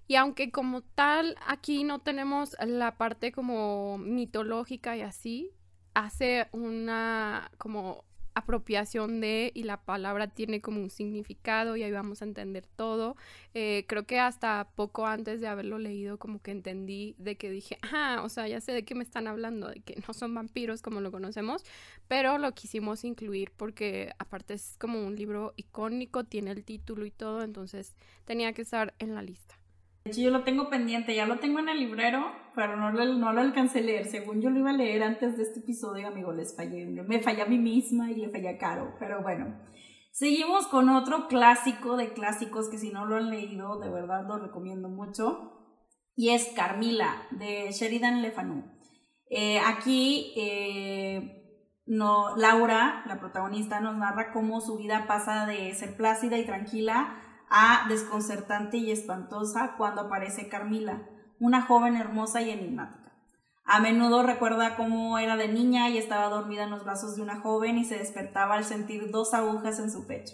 Y 0.08 0.16
aunque 0.16 0.50
como 0.50 0.82
tal 0.82 1.38
aquí 1.46 1.84
no 1.84 2.00
tenemos 2.00 2.58
la 2.66 2.98
parte 2.98 3.32
como 3.32 4.00
mitológica 4.00 4.98
y 4.98 5.02
así, 5.02 5.52
hace 5.94 6.48
una 6.54 7.52
como 7.60 8.06
apropiación 8.34 9.22
de 9.22 9.52
y 9.54 9.64
la 9.64 9.78
palabra 9.78 10.28
tiene 10.28 10.62
como 10.62 10.82
un 10.82 10.90
significado 10.90 11.76
y 11.76 11.84
ahí 11.84 11.92
vamos 11.92 12.22
a 12.22 12.26
entender 12.26 12.66
todo. 12.76 13.16
Eh, 13.54 13.86
creo 13.88 14.06
que 14.06 14.20
hasta 14.20 14.70
poco 14.76 15.08
antes 15.08 15.42
de 15.42 15.48
haberlo 15.48 15.80
leído 15.80 16.18
como 16.18 16.42
que 16.42 16.52
entendí 16.52 17.16
de 17.18 17.36
que 17.36 17.50
dije, 17.50 17.78
ah, 17.94 18.22
o 18.24 18.30
sea, 18.30 18.48
ya 18.48 18.62
sé 18.62 18.72
de 18.72 18.84
qué 18.84 18.96
me 18.96 19.04
están 19.04 19.28
hablando, 19.28 19.70
de 19.70 19.82
que 19.82 20.02
no 20.08 20.14
son 20.14 20.34
vampiros 20.34 20.82
como 20.82 21.02
lo 21.02 21.12
conocemos, 21.12 21.64
pero 22.08 22.38
lo 22.38 22.52
quisimos 22.54 23.04
incluir 23.04 23.52
porque 23.56 24.14
aparte 24.20 24.54
es 24.54 24.76
como 24.80 25.06
un 25.06 25.16
libro 25.16 25.54
icónico, 25.56 26.24
tiene 26.24 26.52
el 26.52 26.64
título 26.64 27.06
y 27.06 27.12
todo, 27.12 27.44
entonces 27.44 27.96
tenía 28.26 28.54
que 28.54 28.62
estar 28.64 28.94
en 29.00 29.16
la 29.16 29.22
lista. 29.22 29.61
De 30.04 30.10
hecho, 30.10 30.22
yo 30.22 30.32
lo 30.32 30.44
tengo 30.44 30.70
pendiente, 30.70 31.16
ya 31.16 31.28
lo 31.28 31.38
tengo 31.38 31.60
en 31.60 31.70
el 31.70 31.80
librero, 31.80 32.32
pero 32.56 32.76
no 32.76 32.92
lo, 32.92 33.06
no 33.06 33.34
lo 33.34 33.42
alcancé 33.42 33.80
a 33.80 33.84
leer. 33.84 34.06
Según 34.08 34.42
yo 34.42 34.50
lo 34.50 34.60
iba 34.60 34.72
a 34.72 34.74
leer 34.74 35.04
antes 35.04 35.38
de 35.38 35.44
este 35.44 35.60
episodio, 35.60 36.08
amigo, 36.08 36.34
les 36.34 36.56
fallé. 36.56 36.86
Me 36.86 37.20
fallé 37.20 37.44
a 37.44 37.46
mí 37.46 37.60
misma 37.60 38.10
y 38.10 38.16
le 38.16 38.30
fallé 38.30 38.50
a 38.50 38.58
Caro, 38.58 38.96
pero 39.00 39.22
bueno. 39.22 39.60
Seguimos 40.12 40.68
con 40.68 40.90
otro 40.90 41.28
clásico 41.28 41.98
de 41.98 42.14
clásicos 42.14 42.70
que 42.70 42.80
si 42.80 42.92
no 42.92 43.06
lo 43.06 43.16
han 43.16 43.30
leído, 43.30 43.80
de 43.80 43.90
verdad 43.90 44.26
lo 44.28 44.40
recomiendo 44.40 44.90
mucho. 44.90 45.78
Y 46.16 46.30
es 46.30 46.48
Carmila, 46.56 47.28
de 47.32 47.72
Sheridan 47.72 48.22
Le 48.22 48.32
Fanu. 48.32 48.66
Eh, 49.30 49.60
aquí, 49.60 50.34
eh, 50.36 51.42
Laura, 51.86 53.04
la 53.06 53.20
protagonista, 53.20 53.80
nos 53.80 53.96
narra 53.98 54.34
cómo 54.34 54.62
su 54.62 54.78
vida 54.78 55.06
pasa 55.08 55.46
de 55.46 55.74
ser 55.74 55.96
plácida 55.96 56.38
y 56.38 56.46
tranquila 56.46 57.21
a 57.52 57.86
desconcertante 57.90 58.78
y 58.78 58.92
espantosa 58.92 59.76
cuando 59.78 60.02
aparece 60.02 60.48
Carmila, 60.48 61.04
una 61.38 61.62
joven 61.62 61.98
hermosa 61.98 62.42
y 62.42 62.50
enigmática. 62.50 63.12
A 63.66 63.82
menudo 63.82 64.24
recuerda 64.24 64.78
cómo 64.78 65.20
era 65.20 65.36
de 65.36 65.50
niña 65.50 65.90
y 65.90 65.98
estaba 65.98 66.30
dormida 66.30 66.64
en 66.64 66.72
los 66.72 66.86
brazos 66.86 67.18
de 67.18 67.22
una 67.22 67.42
joven 67.42 67.78
y 67.78 67.84
se 67.84 67.98
despertaba 67.98 68.56
al 68.56 68.64
sentir 68.64 69.12
dos 69.12 69.34
agujas 69.34 69.80
en 69.80 69.92
su 69.92 70.08
pecho. 70.08 70.34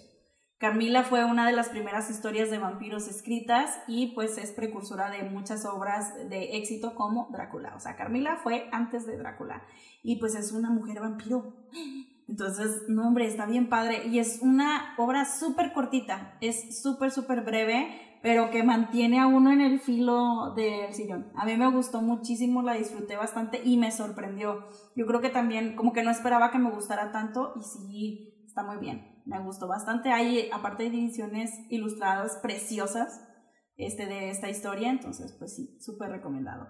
Carmila 0.59 1.03
fue 1.03 1.25
una 1.25 1.45
de 1.45 1.53
las 1.53 1.69
primeras 1.69 2.09
historias 2.09 2.49
de 2.51 2.59
vampiros 2.59 3.07
escritas 3.07 3.79
y 3.87 4.13
pues 4.13 4.37
es 4.37 4.51
precursora 4.51 5.09
de 5.09 5.23
muchas 5.23 5.65
obras 5.65 6.13
de 6.29 6.57
éxito 6.57 6.93
como 6.95 7.29
Drácula. 7.31 7.75
O 7.75 7.79
sea, 7.79 7.95
Carmila 7.95 8.37
fue 8.37 8.69
antes 8.71 9.05
de 9.05 9.17
Drácula 9.17 9.63
y 10.03 10.19
pues 10.19 10.35
es 10.35 10.51
una 10.51 10.69
mujer 10.69 10.99
vampiro. 10.99 11.53
Entonces, 12.27 12.83
no, 12.89 13.07
hombre, 13.07 13.25
está 13.25 13.45
bien 13.45 13.69
padre. 13.69 14.07
Y 14.07 14.19
es 14.19 14.39
una 14.41 14.95
obra 14.97 15.25
súper 15.25 15.73
cortita, 15.73 16.37
es 16.41 16.81
súper, 16.81 17.11
súper 17.11 17.41
breve, 17.41 18.19
pero 18.21 18.49
que 18.49 18.63
mantiene 18.63 19.19
a 19.19 19.27
uno 19.27 19.51
en 19.51 19.61
el 19.61 19.79
filo 19.79 20.53
del 20.55 20.93
sillón. 20.93 21.31
A 21.35 21.45
mí 21.45 21.55
me 21.55 21.71
gustó 21.71 22.01
muchísimo, 22.01 22.61
la 22.61 22.73
disfruté 22.73 23.15
bastante 23.15 23.61
y 23.63 23.77
me 23.77 23.91
sorprendió. 23.91 24.65
Yo 24.95 25.05
creo 25.05 25.21
que 25.21 25.29
también, 25.29 25.75
como 25.75 25.93
que 25.93 26.03
no 26.03 26.11
esperaba 26.11 26.51
que 26.51 26.59
me 26.59 26.71
gustara 26.71 27.11
tanto 27.11 27.53
y 27.55 27.63
sí, 27.63 28.43
está 28.45 28.63
muy 28.63 28.77
bien. 28.77 29.21
Me 29.25 29.39
gustó 29.39 29.67
bastante. 29.67 30.11
Hay, 30.11 30.49
aparte 30.51 30.83
de 30.83 30.89
ediciones 30.89 31.51
ilustradas 31.69 32.37
preciosas 32.41 33.23
este, 33.77 34.05
de 34.05 34.29
esta 34.29 34.49
historia, 34.49 34.89
entonces, 34.89 35.35
pues 35.37 35.55
sí, 35.55 35.77
súper 35.79 36.09
recomendado. 36.09 36.67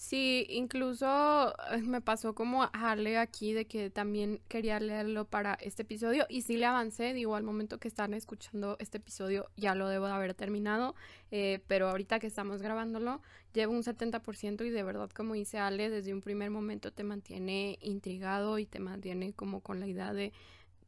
Sí, 0.00 0.46
incluso 0.48 1.54
eh, 1.70 1.82
me 1.82 2.00
pasó 2.00 2.34
como 2.34 2.66
darle 2.68 3.18
aquí 3.18 3.52
de 3.52 3.66
que 3.66 3.90
también 3.90 4.40
quería 4.48 4.80
leerlo 4.80 5.26
para 5.26 5.54
este 5.60 5.82
episodio 5.82 6.24
y 6.30 6.40
sí 6.40 6.56
le 6.56 6.64
avancé, 6.64 7.12
digo, 7.12 7.36
al 7.36 7.42
momento 7.42 7.78
que 7.78 7.88
están 7.88 8.14
escuchando 8.14 8.76
este 8.80 8.96
episodio 8.96 9.50
ya 9.58 9.74
lo 9.74 9.88
debo 9.88 10.06
de 10.06 10.12
haber 10.12 10.32
terminado, 10.32 10.94
eh, 11.30 11.60
pero 11.66 11.90
ahorita 11.90 12.18
que 12.18 12.28
estamos 12.28 12.62
grabándolo 12.62 13.20
llevo 13.52 13.74
un 13.74 13.82
70% 13.82 14.64
y 14.64 14.70
de 14.70 14.82
verdad 14.82 15.10
como 15.10 15.34
dice 15.34 15.58
Ale, 15.58 15.90
desde 15.90 16.14
un 16.14 16.22
primer 16.22 16.48
momento 16.50 16.92
te 16.92 17.04
mantiene 17.04 17.78
intrigado 17.82 18.58
y 18.58 18.64
te 18.64 18.80
mantiene 18.80 19.34
como 19.34 19.60
con 19.60 19.80
la 19.80 19.86
idea 19.86 20.14
de 20.14 20.32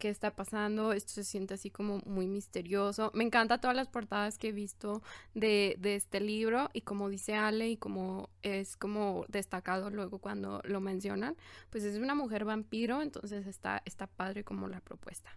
qué 0.03 0.09
está 0.09 0.35
pasando, 0.35 0.93
esto 0.93 1.13
se 1.13 1.23
siente 1.23 1.55
así 1.55 1.71
como 1.71 1.99
muy 2.07 2.27
misterioso. 2.27 3.13
Me 3.15 3.23
encanta 3.23 3.61
todas 3.61 3.77
las 3.77 3.87
portadas 3.87 4.37
que 4.37 4.49
he 4.49 4.53
visto 4.53 5.01
de, 5.33 5.79
este 5.81 6.19
libro 6.19 6.71
y 6.73 6.81
como 6.81 7.09
dice 7.09 7.37
Ale 7.37 7.69
y 7.69 7.77
como 7.77 8.29
es 8.43 8.77
como 8.77 9.25
destacado 9.29 9.91
luego 9.91 10.19
cuando 10.19 10.61
lo 10.65 10.81
mencionan, 10.81 11.37
pues 11.71 11.85
es 11.85 11.99
una 11.99 12.17
mujer 12.17 12.45
vampiro, 12.45 13.01
entonces 13.01 13.47
está, 13.47 13.81
está 13.85 14.09
padre 14.09 14.43
como 14.43 14.67
la 14.67 14.81
propuesta. 14.81 15.31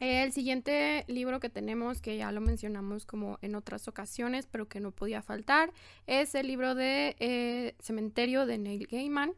El 0.00 0.32
siguiente 0.32 1.04
libro 1.06 1.38
que 1.38 1.48
tenemos, 1.48 2.00
que 2.00 2.16
ya 2.16 2.32
lo 2.32 2.40
mencionamos 2.40 3.06
como 3.06 3.38
en 3.42 3.54
otras 3.54 3.86
ocasiones, 3.86 4.48
pero 4.50 4.66
que 4.66 4.80
no 4.80 4.90
podía 4.90 5.22
faltar, 5.22 5.72
es 6.08 6.34
el 6.34 6.48
libro 6.48 6.74
de 6.74 7.14
eh, 7.20 7.76
Cementerio 7.78 8.44
de 8.44 8.58
Neil 8.58 8.88
Gaiman. 8.90 9.34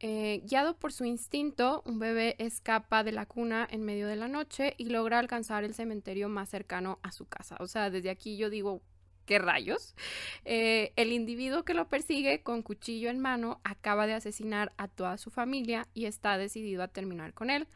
Eh, 0.00 0.42
guiado 0.44 0.76
por 0.76 0.92
su 0.92 1.04
instinto, 1.04 1.82
un 1.86 1.98
bebé 1.98 2.36
escapa 2.38 3.04
de 3.04 3.12
la 3.12 3.26
cuna 3.26 3.66
en 3.70 3.82
medio 3.82 4.06
de 4.06 4.16
la 4.16 4.28
noche 4.28 4.74
y 4.76 4.86
logra 4.86 5.18
alcanzar 5.18 5.64
el 5.64 5.74
cementerio 5.74 6.28
más 6.28 6.48
cercano 6.48 6.98
a 7.02 7.12
su 7.12 7.26
casa. 7.26 7.56
O 7.60 7.66
sea, 7.66 7.90
desde 7.90 8.10
aquí 8.10 8.36
yo 8.36 8.50
digo, 8.50 8.82
¿qué 9.24 9.38
rayos? 9.38 9.94
Eh, 10.44 10.92
el 10.96 11.12
individuo 11.12 11.64
que 11.64 11.74
lo 11.74 11.88
persigue 11.88 12.42
con 12.42 12.62
cuchillo 12.62 13.08
en 13.08 13.18
mano 13.18 13.60
acaba 13.64 14.06
de 14.06 14.14
asesinar 14.14 14.72
a 14.76 14.88
toda 14.88 15.16
su 15.16 15.30
familia 15.30 15.88
y 15.94 16.06
está 16.06 16.36
decidido 16.38 16.82
a 16.82 16.88
terminar 16.88 17.32
con 17.32 17.50
él. 17.50 17.66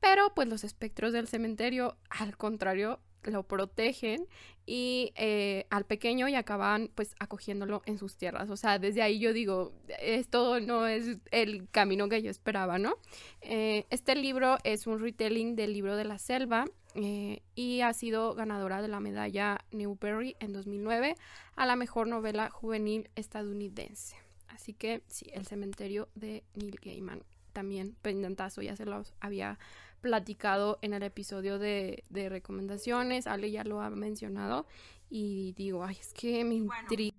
Pero 0.00 0.34
pues 0.34 0.48
los 0.48 0.64
espectros 0.64 1.12
del 1.12 1.28
cementerio, 1.28 1.96
al 2.10 2.36
contrario, 2.36 3.00
lo 3.30 3.42
protegen 3.42 4.26
y 4.66 5.12
eh, 5.16 5.66
al 5.70 5.84
pequeño 5.84 6.28
y 6.28 6.34
acaban 6.34 6.90
pues 6.94 7.14
acogiéndolo 7.18 7.82
en 7.86 7.98
sus 7.98 8.16
tierras. 8.16 8.50
O 8.50 8.56
sea, 8.56 8.78
desde 8.78 9.02
ahí 9.02 9.18
yo 9.18 9.32
digo, 9.32 9.72
esto 10.00 10.60
no 10.60 10.86
es 10.86 11.18
el 11.30 11.68
camino 11.70 12.08
que 12.08 12.22
yo 12.22 12.30
esperaba, 12.30 12.78
¿no? 12.78 12.96
Eh, 13.42 13.86
este 13.90 14.14
libro 14.14 14.58
es 14.64 14.86
un 14.86 15.00
retelling 15.00 15.56
del 15.56 15.72
libro 15.72 15.96
de 15.96 16.04
la 16.04 16.18
selva 16.18 16.64
eh, 16.94 17.42
y 17.54 17.80
ha 17.80 17.92
sido 17.92 18.34
ganadora 18.34 18.80
de 18.80 18.88
la 18.88 19.00
medalla 19.00 19.58
Newbery 19.72 20.36
en 20.40 20.52
2009 20.52 21.16
a 21.56 21.66
la 21.66 21.76
mejor 21.76 22.06
novela 22.06 22.50
juvenil 22.50 23.10
estadounidense. 23.16 24.16
Así 24.48 24.72
que 24.72 25.02
sí, 25.08 25.26
El 25.32 25.46
cementerio 25.46 26.08
de 26.14 26.44
Neil 26.54 26.78
Gaiman 26.82 27.24
también 27.52 27.96
pendientazo, 28.02 28.62
ya 28.62 28.76
se 28.76 28.84
los 28.84 29.14
había 29.20 29.58
platicado 30.04 30.78
en 30.82 30.92
el 30.92 31.02
episodio 31.02 31.58
de, 31.58 32.04
recomendaciones, 32.10 33.26
Ale 33.26 33.50
ya 33.50 33.64
lo 33.64 33.80
ha 33.80 33.88
mencionado 33.88 34.66
y 35.08 35.54
digo, 35.56 35.82
ay, 35.82 35.96
es 35.98 36.12
que 36.12 36.44
me 36.44 36.56
intriga. 36.56 37.16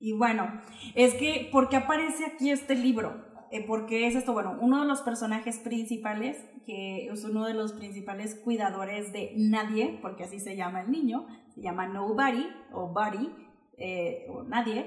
Y 0.00 0.12
bueno, 0.12 0.60
es 0.96 1.14
que, 1.14 1.48
¿por 1.52 1.68
qué 1.68 1.76
aparece 1.76 2.26
aquí 2.26 2.50
este 2.50 2.74
libro? 2.74 3.24
Eh, 3.52 3.64
porque 3.64 4.08
es 4.08 4.16
esto, 4.16 4.32
bueno, 4.32 4.58
uno 4.60 4.82
de 4.82 4.88
los 4.88 5.02
personajes 5.02 5.58
principales, 5.60 6.44
que 6.66 7.06
es 7.06 7.24
uno 7.24 7.46
de 7.46 7.54
los 7.54 7.72
principales 7.72 8.34
cuidadores 8.34 9.12
de 9.12 9.32
nadie, 9.36 10.00
porque 10.02 10.24
así 10.24 10.40
se 10.40 10.56
llama 10.56 10.80
el 10.80 10.90
niño, 10.90 11.28
se 11.54 11.62
llama 11.62 11.86
Nobody 11.86 12.48
o 12.72 12.88
Buddy, 12.88 13.30
eh, 13.78 14.26
o 14.30 14.42
nadie, 14.42 14.84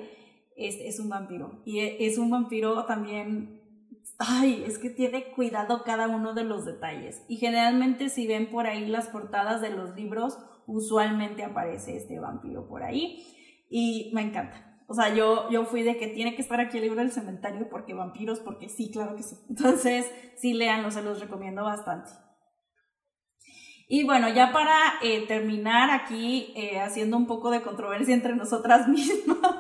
es, 0.58 0.76
es 0.76 1.00
un 1.00 1.08
vampiro. 1.08 1.62
Y 1.64 1.80
es 1.80 2.18
un 2.18 2.30
vampiro 2.30 2.84
también 2.84 3.59
ay, 4.20 4.66
es 4.68 4.78
que 4.78 4.90
tiene 4.90 5.32
cuidado 5.32 5.84
cada 5.84 6.08
uno 6.08 6.34
de 6.34 6.44
los 6.44 6.66
detalles. 6.66 7.24
Y 7.28 7.38
generalmente 7.38 8.10
si 8.10 8.28
ven 8.28 8.52
por 8.52 8.68
ahí 8.68 8.86
las 8.86 9.08
portadas 9.08 9.62
de 9.62 9.72
los 9.72 9.96
libros, 9.96 10.38
usualmente 10.68 11.44
aparece 11.44 11.96
este 11.98 12.20
vampiro 12.20 12.68
por 12.68 12.84
ahí. 12.84 13.26
Y 13.70 14.12
me 14.14 14.22
encanta. 14.22 14.70
O 14.88 14.94
sea, 14.94 15.14
yo, 15.14 15.50
yo 15.50 15.66
fui 15.66 15.84
de 15.84 15.98
que 15.98 16.08
tiene 16.08 16.36
que 16.36 16.42
estar 16.42 16.60
aquí 16.60 16.78
el 16.78 16.84
libro 16.84 17.00
del 17.00 17.12
cementerio 17.12 17.70
porque 17.70 17.94
vampiros, 17.94 18.40
porque 18.40 18.70
sí, 18.70 18.92
claro 18.92 19.16
que 19.16 19.24
sí. 19.24 19.36
Entonces, 19.50 20.12
sí, 20.36 20.54
léanlo, 20.54 20.92
se 20.92 21.02
los 21.02 21.20
recomiendo 21.20 21.64
bastante. 21.64 22.12
Y 23.88 24.04
bueno, 24.04 24.30
ya 24.30 24.52
para 24.52 24.78
eh, 25.02 25.26
terminar 25.28 25.90
aquí, 25.90 26.54
eh, 26.56 26.80
haciendo 26.80 27.18
un 27.18 27.26
poco 27.26 27.50
de 27.50 27.62
controversia 27.62 28.14
entre 28.14 28.36
nosotras 28.36 28.88
mismas, 28.90 29.56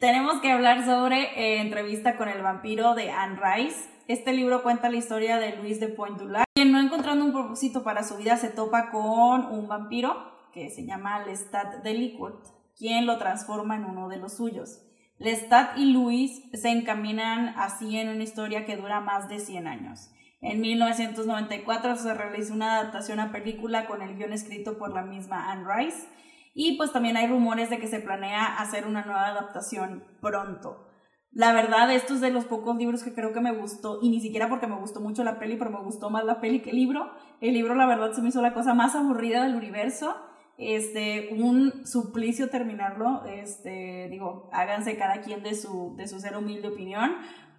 tenemos 0.00 0.40
que 0.40 0.50
hablar 0.50 0.84
sobre 0.84 1.22
eh, 1.38 1.60
Entrevista 1.60 2.16
con 2.16 2.28
el 2.28 2.42
vampiro 2.42 2.94
de 2.94 3.10
Anne 3.10 3.38
Rice. 3.40 3.88
Este 4.08 4.32
libro 4.32 4.62
cuenta 4.62 4.90
la 4.90 4.96
historia 4.96 5.38
de 5.38 5.56
Luis 5.56 5.78
de 5.80 5.88
Pointe 5.88 6.24
quien 6.54 6.72
no 6.72 6.80
encontrando 6.80 7.24
un 7.24 7.32
propósito 7.32 7.84
para 7.84 8.02
su 8.02 8.16
vida 8.16 8.36
se 8.36 8.48
topa 8.48 8.90
con 8.90 9.46
un 9.46 9.68
vampiro 9.68 10.14
que 10.52 10.68
se 10.70 10.84
llama 10.84 11.24
Lestat 11.24 11.82
Delicourt, 11.82 12.44
quien 12.76 13.06
lo 13.06 13.18
transforma 13.18 13.76
en 13.76 13.84
uno 13.84 14.08
de 14.08 14.16
los 14.16 14.36
suyos. 14.36 14.82
Lestat 15.18 15.78
y 15.78 15.92
Luis 15.92 16.42
se 16.52 16.70
encaminan 16.70 17.54
así 17.56 17.98
en 17.98 18.08
una 18.08 18.24
historia 18.24 18.64
que 18.66 18.76
dura 18.76 19.00
más 19.00 19.28
de 19.28 19.38
100 19.38 19.66
años. 19.68 20.10
En 20.40 20.60
1994 20.60 21.96
se 21.96 22.14
realizó 22.14 22.54
una 22.54 22.76
adaptación 22.76 23.20
a 23.20 23.30
película 23.30 23.86
con 23.86 24.00
el 24.02 24.16
guion 24.16 24.32
escrito 24.32 24.78
por 24.78 24.92
la 24.92 25.02
misma 25.02 25.52
Anne 25.52 25.66
Rice 25.66 26.08
y 26.54 26.76
pues 26.76 26.92
también 26.92 27.16
hay 27.16 27.26
rumores 27.26 27.70
de 27.70 27.78
que 27.78 27.86
se 27.86 28.00
planea 28.00 28.58
hacer 28.58 28.86
una 28.86 29.04
nueva 29.04 29.26
adaptación 29.26 30.04
pronto. 30.20 30.86
La 31.32 31.52
verdad, 31.52 31.92
esto 31.92 32.14
es 32.14 32.20
de 32.20 32.32
los 32.32 32.44
pocos 32.44 32.76
libros 32.76 33.04
que 33.04 33.14
creo 33.14 33.32
que 33.32 33.40
me 33.40 33.54
gustó, 33.54 34.00
y 34.02 34.08
ni 34.08 34.20
siquiera 34.20 34.48
porque 34.48 34.66
me 34.66 34.76
gustó 34.76 35.00
mucho 35.00 35.22
la 35.22 35.38
peli, 35.38 35.56
pero 35.56 35.70
me 35.70 35.80
gustó 35.80 36.10
más 36.10 36.24
la 36.24 36.40
peli 36.40 36.60
que 36.60 36.70
el 36.70 36.76
libro. 36.76 37.08
El 37.40 37.54
libro, 37.54 37.76
la 37.76 37.86
verdad, 37.86 38.12
se 38.12 38.20
me 38.20 38.30
hizo 38.30 38.42
la 38.42 38.52
cosa 38.52 38.74
más 38.74 38.96
aburrida 38.96 39.44
del 39.44 39.54
universo. 39.54 40.16
Este, 40.58 41.28
un 41.32 41.86
suplicio 41.86 42.50
terminarlo. 42.50 43.24
Este, 43.26 44.08
digo, 44.10 44.50
háganse 44.52 44.96
cada 44.96 45.20
quien 45.20 45.44
de 45.44 45.54
su, 45.54 45.94
de 45.96 46.08
su 46.08 46.18
ser 46.18 46.36
humilde 46.36 46.68
opinión. 46.68 47.12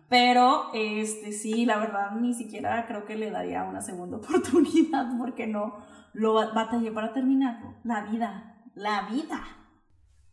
Pero, 0.10 0.66
este, 0.74 1.32
sí, 1.32 1.66
la 1.66 1.78
verdad, 1.78 2.12
ni 2.12 2.34
siquiera 2.34 2.86
creo 2.88 3.06
que 3.06 3.16
le 3.16 3.32
daría 3.32 3.64
una 3.64 3.80
segunda 3.80 4.18
oportunidad 4.18 5.18
porque 5.18 5.48
no 5.48 5.78
lo 6.12 6.34
batallé 6.34 6.92
para 6.92 7.14
terminarlo. 7.14 7.76
La 7.86 8.04
vida, 8.04 8.51
la 8.76 9.10
vida. 9.10 9.62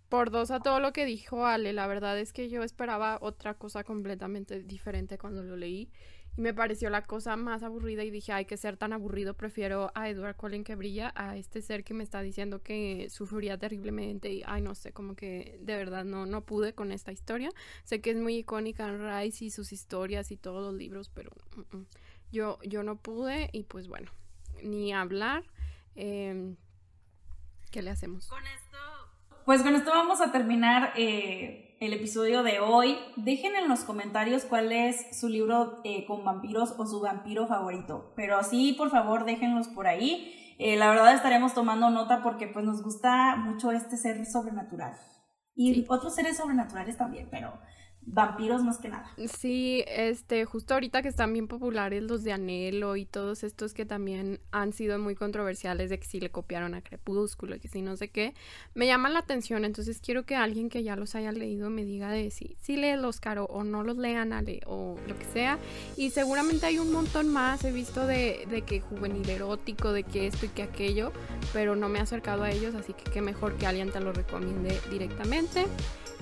Por 0.09 0.31
dos 0.31 0.51
a 0.51 0.61
todo 0.61 0.81
lo 0.81 0.92
que 0.92 1.05
dijo 1.05 1.44
Ale, 1.44 1.72
la 1.72 1.87
verdad 1.87 2.18
es 2.18 2.33
que 2.33 2.48
yo 2.48 2.62
esperaba 2.62 3.18
otra 3.20 3.55
cosa 3.55 3.85
completamente 3.85 4.62
diferente 4.62 5.18
cuando 5.18 5.42
lo 5.42 5.57
leí 5.57 5.90
y 6.38 6.40
me 6.40 6.55
pareció 6.55 6.88
la 6.88 7.03
cosa 7.03 7.37
más 7.37 7.62
aburrida 7.62 8.05
y 8.05 8.11
dije, 8.11 8.33
hay 8.33 8.44
que 8.44 8.57
ser 8.57 8.77
tan 8.77 8.92
aburrido, 8.92 9.35
prefiero 9.35 9.90
a 9.94 10.09
Edward 10.09 10.37
Cullen 10.37 10.64
que 10.64 10.77
brilla 10.77 11.12
a 11.14 11.37
este 11.37 11.61
ser 11.61 11.85
que 11.85 11.92
me 11.92 12.05
está 12.05 12.22
diciendo 12.22 12.62
que 12.62 13.09
sufriría 13.11 13.59
terriblemente 13.59 14.33
y 14.33 14.42
ay 14.46 14.62
no 14.62 14.74
sé, 14.74 14.92
como 14.92 15.16
que 15.16 15.59
de 15.61 15.77
verdad 15.77 16.05
no, 16.05 16.27
no 16.27 16.46
pude 16.46 16.74
con 16.74 16.92
esta 16.92 17.12
historia. 17.12 17.51
Sé 17.83 18.01
que 18.01 18.12
es 18.12 18.16
muy 18.16 18.37
icónica 18.37 18.88
en 18.88 19.01
Rice 19.01 19.46
y 19.46 19.51
sus 19.51 19.72
historias 19.72 20.31
y 20.31 20.37
todos 20.37 20.64
los 20.64 20.74
libros, 20.74 21.11
pero 21.11 21.33
mm, 21.57 21.77
mm, 21.77 21.87
yo, 22.31 22.59
yo 22.62 22.83
no 22.83 22.96
pude 22.96 23.51
y 23.53 23.64
pues 23.64 23.88
bueno, 23.88 24.11
ni 24.62 24.92
hablar. 24.92 25.44
Eh, 25.96 26.55
¿Qué 27.71 27.83
le 27.83 27.91
hacemos? 27.91 28.27
Con 28.29 28.47
esto. 28.47 28.79
Pues 29.45 29.63
con 29.63 29.75
esto 29.75 29.91
vamos 29.91 30.21
a 30.21 30.33
terminar 30.33 30.93
eh, 30.97 31.77
el 31.81 31.93
episodio 31.93 32.43
de 32.43 32.61
hoy. 32.61 32.99
Dejen 33.17 33.57
en 33.57 33.69
los 33.69 33.81
comentarios 33.81 34.45
cuál 34.45 34.73
es 34.73 35.19
su 35.19 35.29
libro 35.29 35.81
eh, 35.85 36.07
con 36.07 36.25
vampiros 36.25 36.75
o 36.79 36.87
su 36.87 37.01
vampiro 37.01 37.47
favorito. 37.47 38.13
Pero 38.17 38.39
así, 38.39 38.73
por 38.73 38.91
favor, 38.91 39.25
déjenlos 39.25 39.69
por 39.69 39.87
ahí. 39.87 40.35
Eh, 40.59 40.77
la 40.77 40.91
verdad 40.91 41.15
estaremos 41.15 41.55
tomando 41.55 41.91
nota 41.91 42.23
porque 42.23 42.49
pues 42.49 42.65
nos 42.65 42.83
gusta 42.83 43.37
mucho 43.37 43.71
este 43.71 43.97
ser 43.97 44.25
sobrenatural. 44.27 44.95
Y 45.55 45.85
otros 45.89 46.15
seres 46.15 46.37
sobrenaturales 46.37 46.97
también, 46.97 47.29
pero 47.31 47.59
vampiros 48.12 48.62
más 48.62 48.79
que 48.79 48.88
nada. 48.88 49.11
Sí, 49.38 49.85
este, 49.87 50.44
justo 50.44 50.75
ahorita 50.75 51.03
que 51.03 51.09
están 51.09 51.33
bien 51.33 51.49
populares 51.49 52.03
los 52.03 52.25
de 52.25 52.33
Anhelo 52.33 52.97
y 52.97 53.05
todos 53.05 53.44
estos 53.44 53.75
que 53.75 53.85
también 53.85 54.40
han 54.51 54.73
sido 54.73 54.99
muy 54.99 55.14
controversiales 55.14 55.90
de 55.90 55.99
que 55.99 56.07
si 56.07 56.21
le 56.21 56.31
copiaron 56.31 56.75
a 56.75 56.83
Crepúsculo 56.83 57.57
y 57.57 57.61
que 57.61 57.68
si 57.68 57.83
no 57.83 57.97
sé 57.97 58.09
qué, 58.09 58.35
me 58.75 58.87
llaman 58.87 59.12
la 59.12 59.21
atención, 59.21 59.64
entonces 59.64 60.01
quiero 60.01 60.25
que 60.25 60.37
alguien 60.37 60.68
que 60.68 60.83
ya 60.83 60.97
los 60.97 61.14
haya 61.14 61.33
leído 61.33 61.71
me 61.71 61.85
diga 61.85 62.11
de 62.11 62.31
si, 62.31 62.57
si 62.61 62.77
lee 62.77 62.97
los 62.97 63.21
caro 63.21 63.44
o 63.44 63.64
no 63.64 63.83
los 63.83 63.97
lean 63.97 64.33
o 64.66 64.97
lo 65.07 65.18
que 65.18 65.25
sea, 65.33 65.59
y 65.97 66.11
seguramente 66.11 66.66
hay 66.66 66.79
un 66.79 66.92
montón 66.92 67.29
más, 67.29 67.64
he 67.64 67.73
visto 67.73 68.07
de, 68.07 68.47
de 68.51 68.62
que 68.62 68.81
juvenil 68.81 69.29
erótico, 69.29 69.92
de 69.92 70.05
que 70.05 70.27
esto 70.27 70.47
y 70.47 70.49
que 70.51 70.62
aquello, 70.62 71.12
pero 71.53 71.77
no 71.77 71.88
me 71.88 71.99
he 71.99 72.03
acercado 72.03 72.42
a 72.42 72.51
ellos, 72.51 72.75
así 72.75 72.92
que 72.92 73.11
qué 73.11 73.21
mejor 73.21 73.57
que 73.57 73.66
alguien 73.66 73.90
te 73.90 74.01
lo 74.01 74.12
recomiende 74.12 74.79
directamente. 74.90 75.66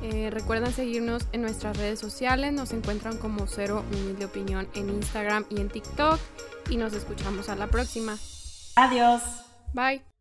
Eh, 0.03 0.29
recuerden 0.31 0.73
seguirnos 0.73 1.27
en 1.33 1.41
nuestras 1.41 1.76
redes 1.77 1.99
sociales, 1.99 2.53
nos 2.53 2.73
encuentran 2.73 3.19
como 3.19 3.47
Cero 3.47 3.85
de 4.19 4.25
Opinión 4.25 4.69
en 4.75 4.91
Instagram 4.91 5.45
y 5.51 5.61
en 5.61 5.69
TikTok 5.69 6.19
y 6.71 6.77
nos 6.77 6.93
escuchamos 6.93 7.49
a 7.49 7.57
la 7.57 7.69
próxima. 7.69 8.17
Adiós. 8.77 9.23
Bye. 9.73 10.16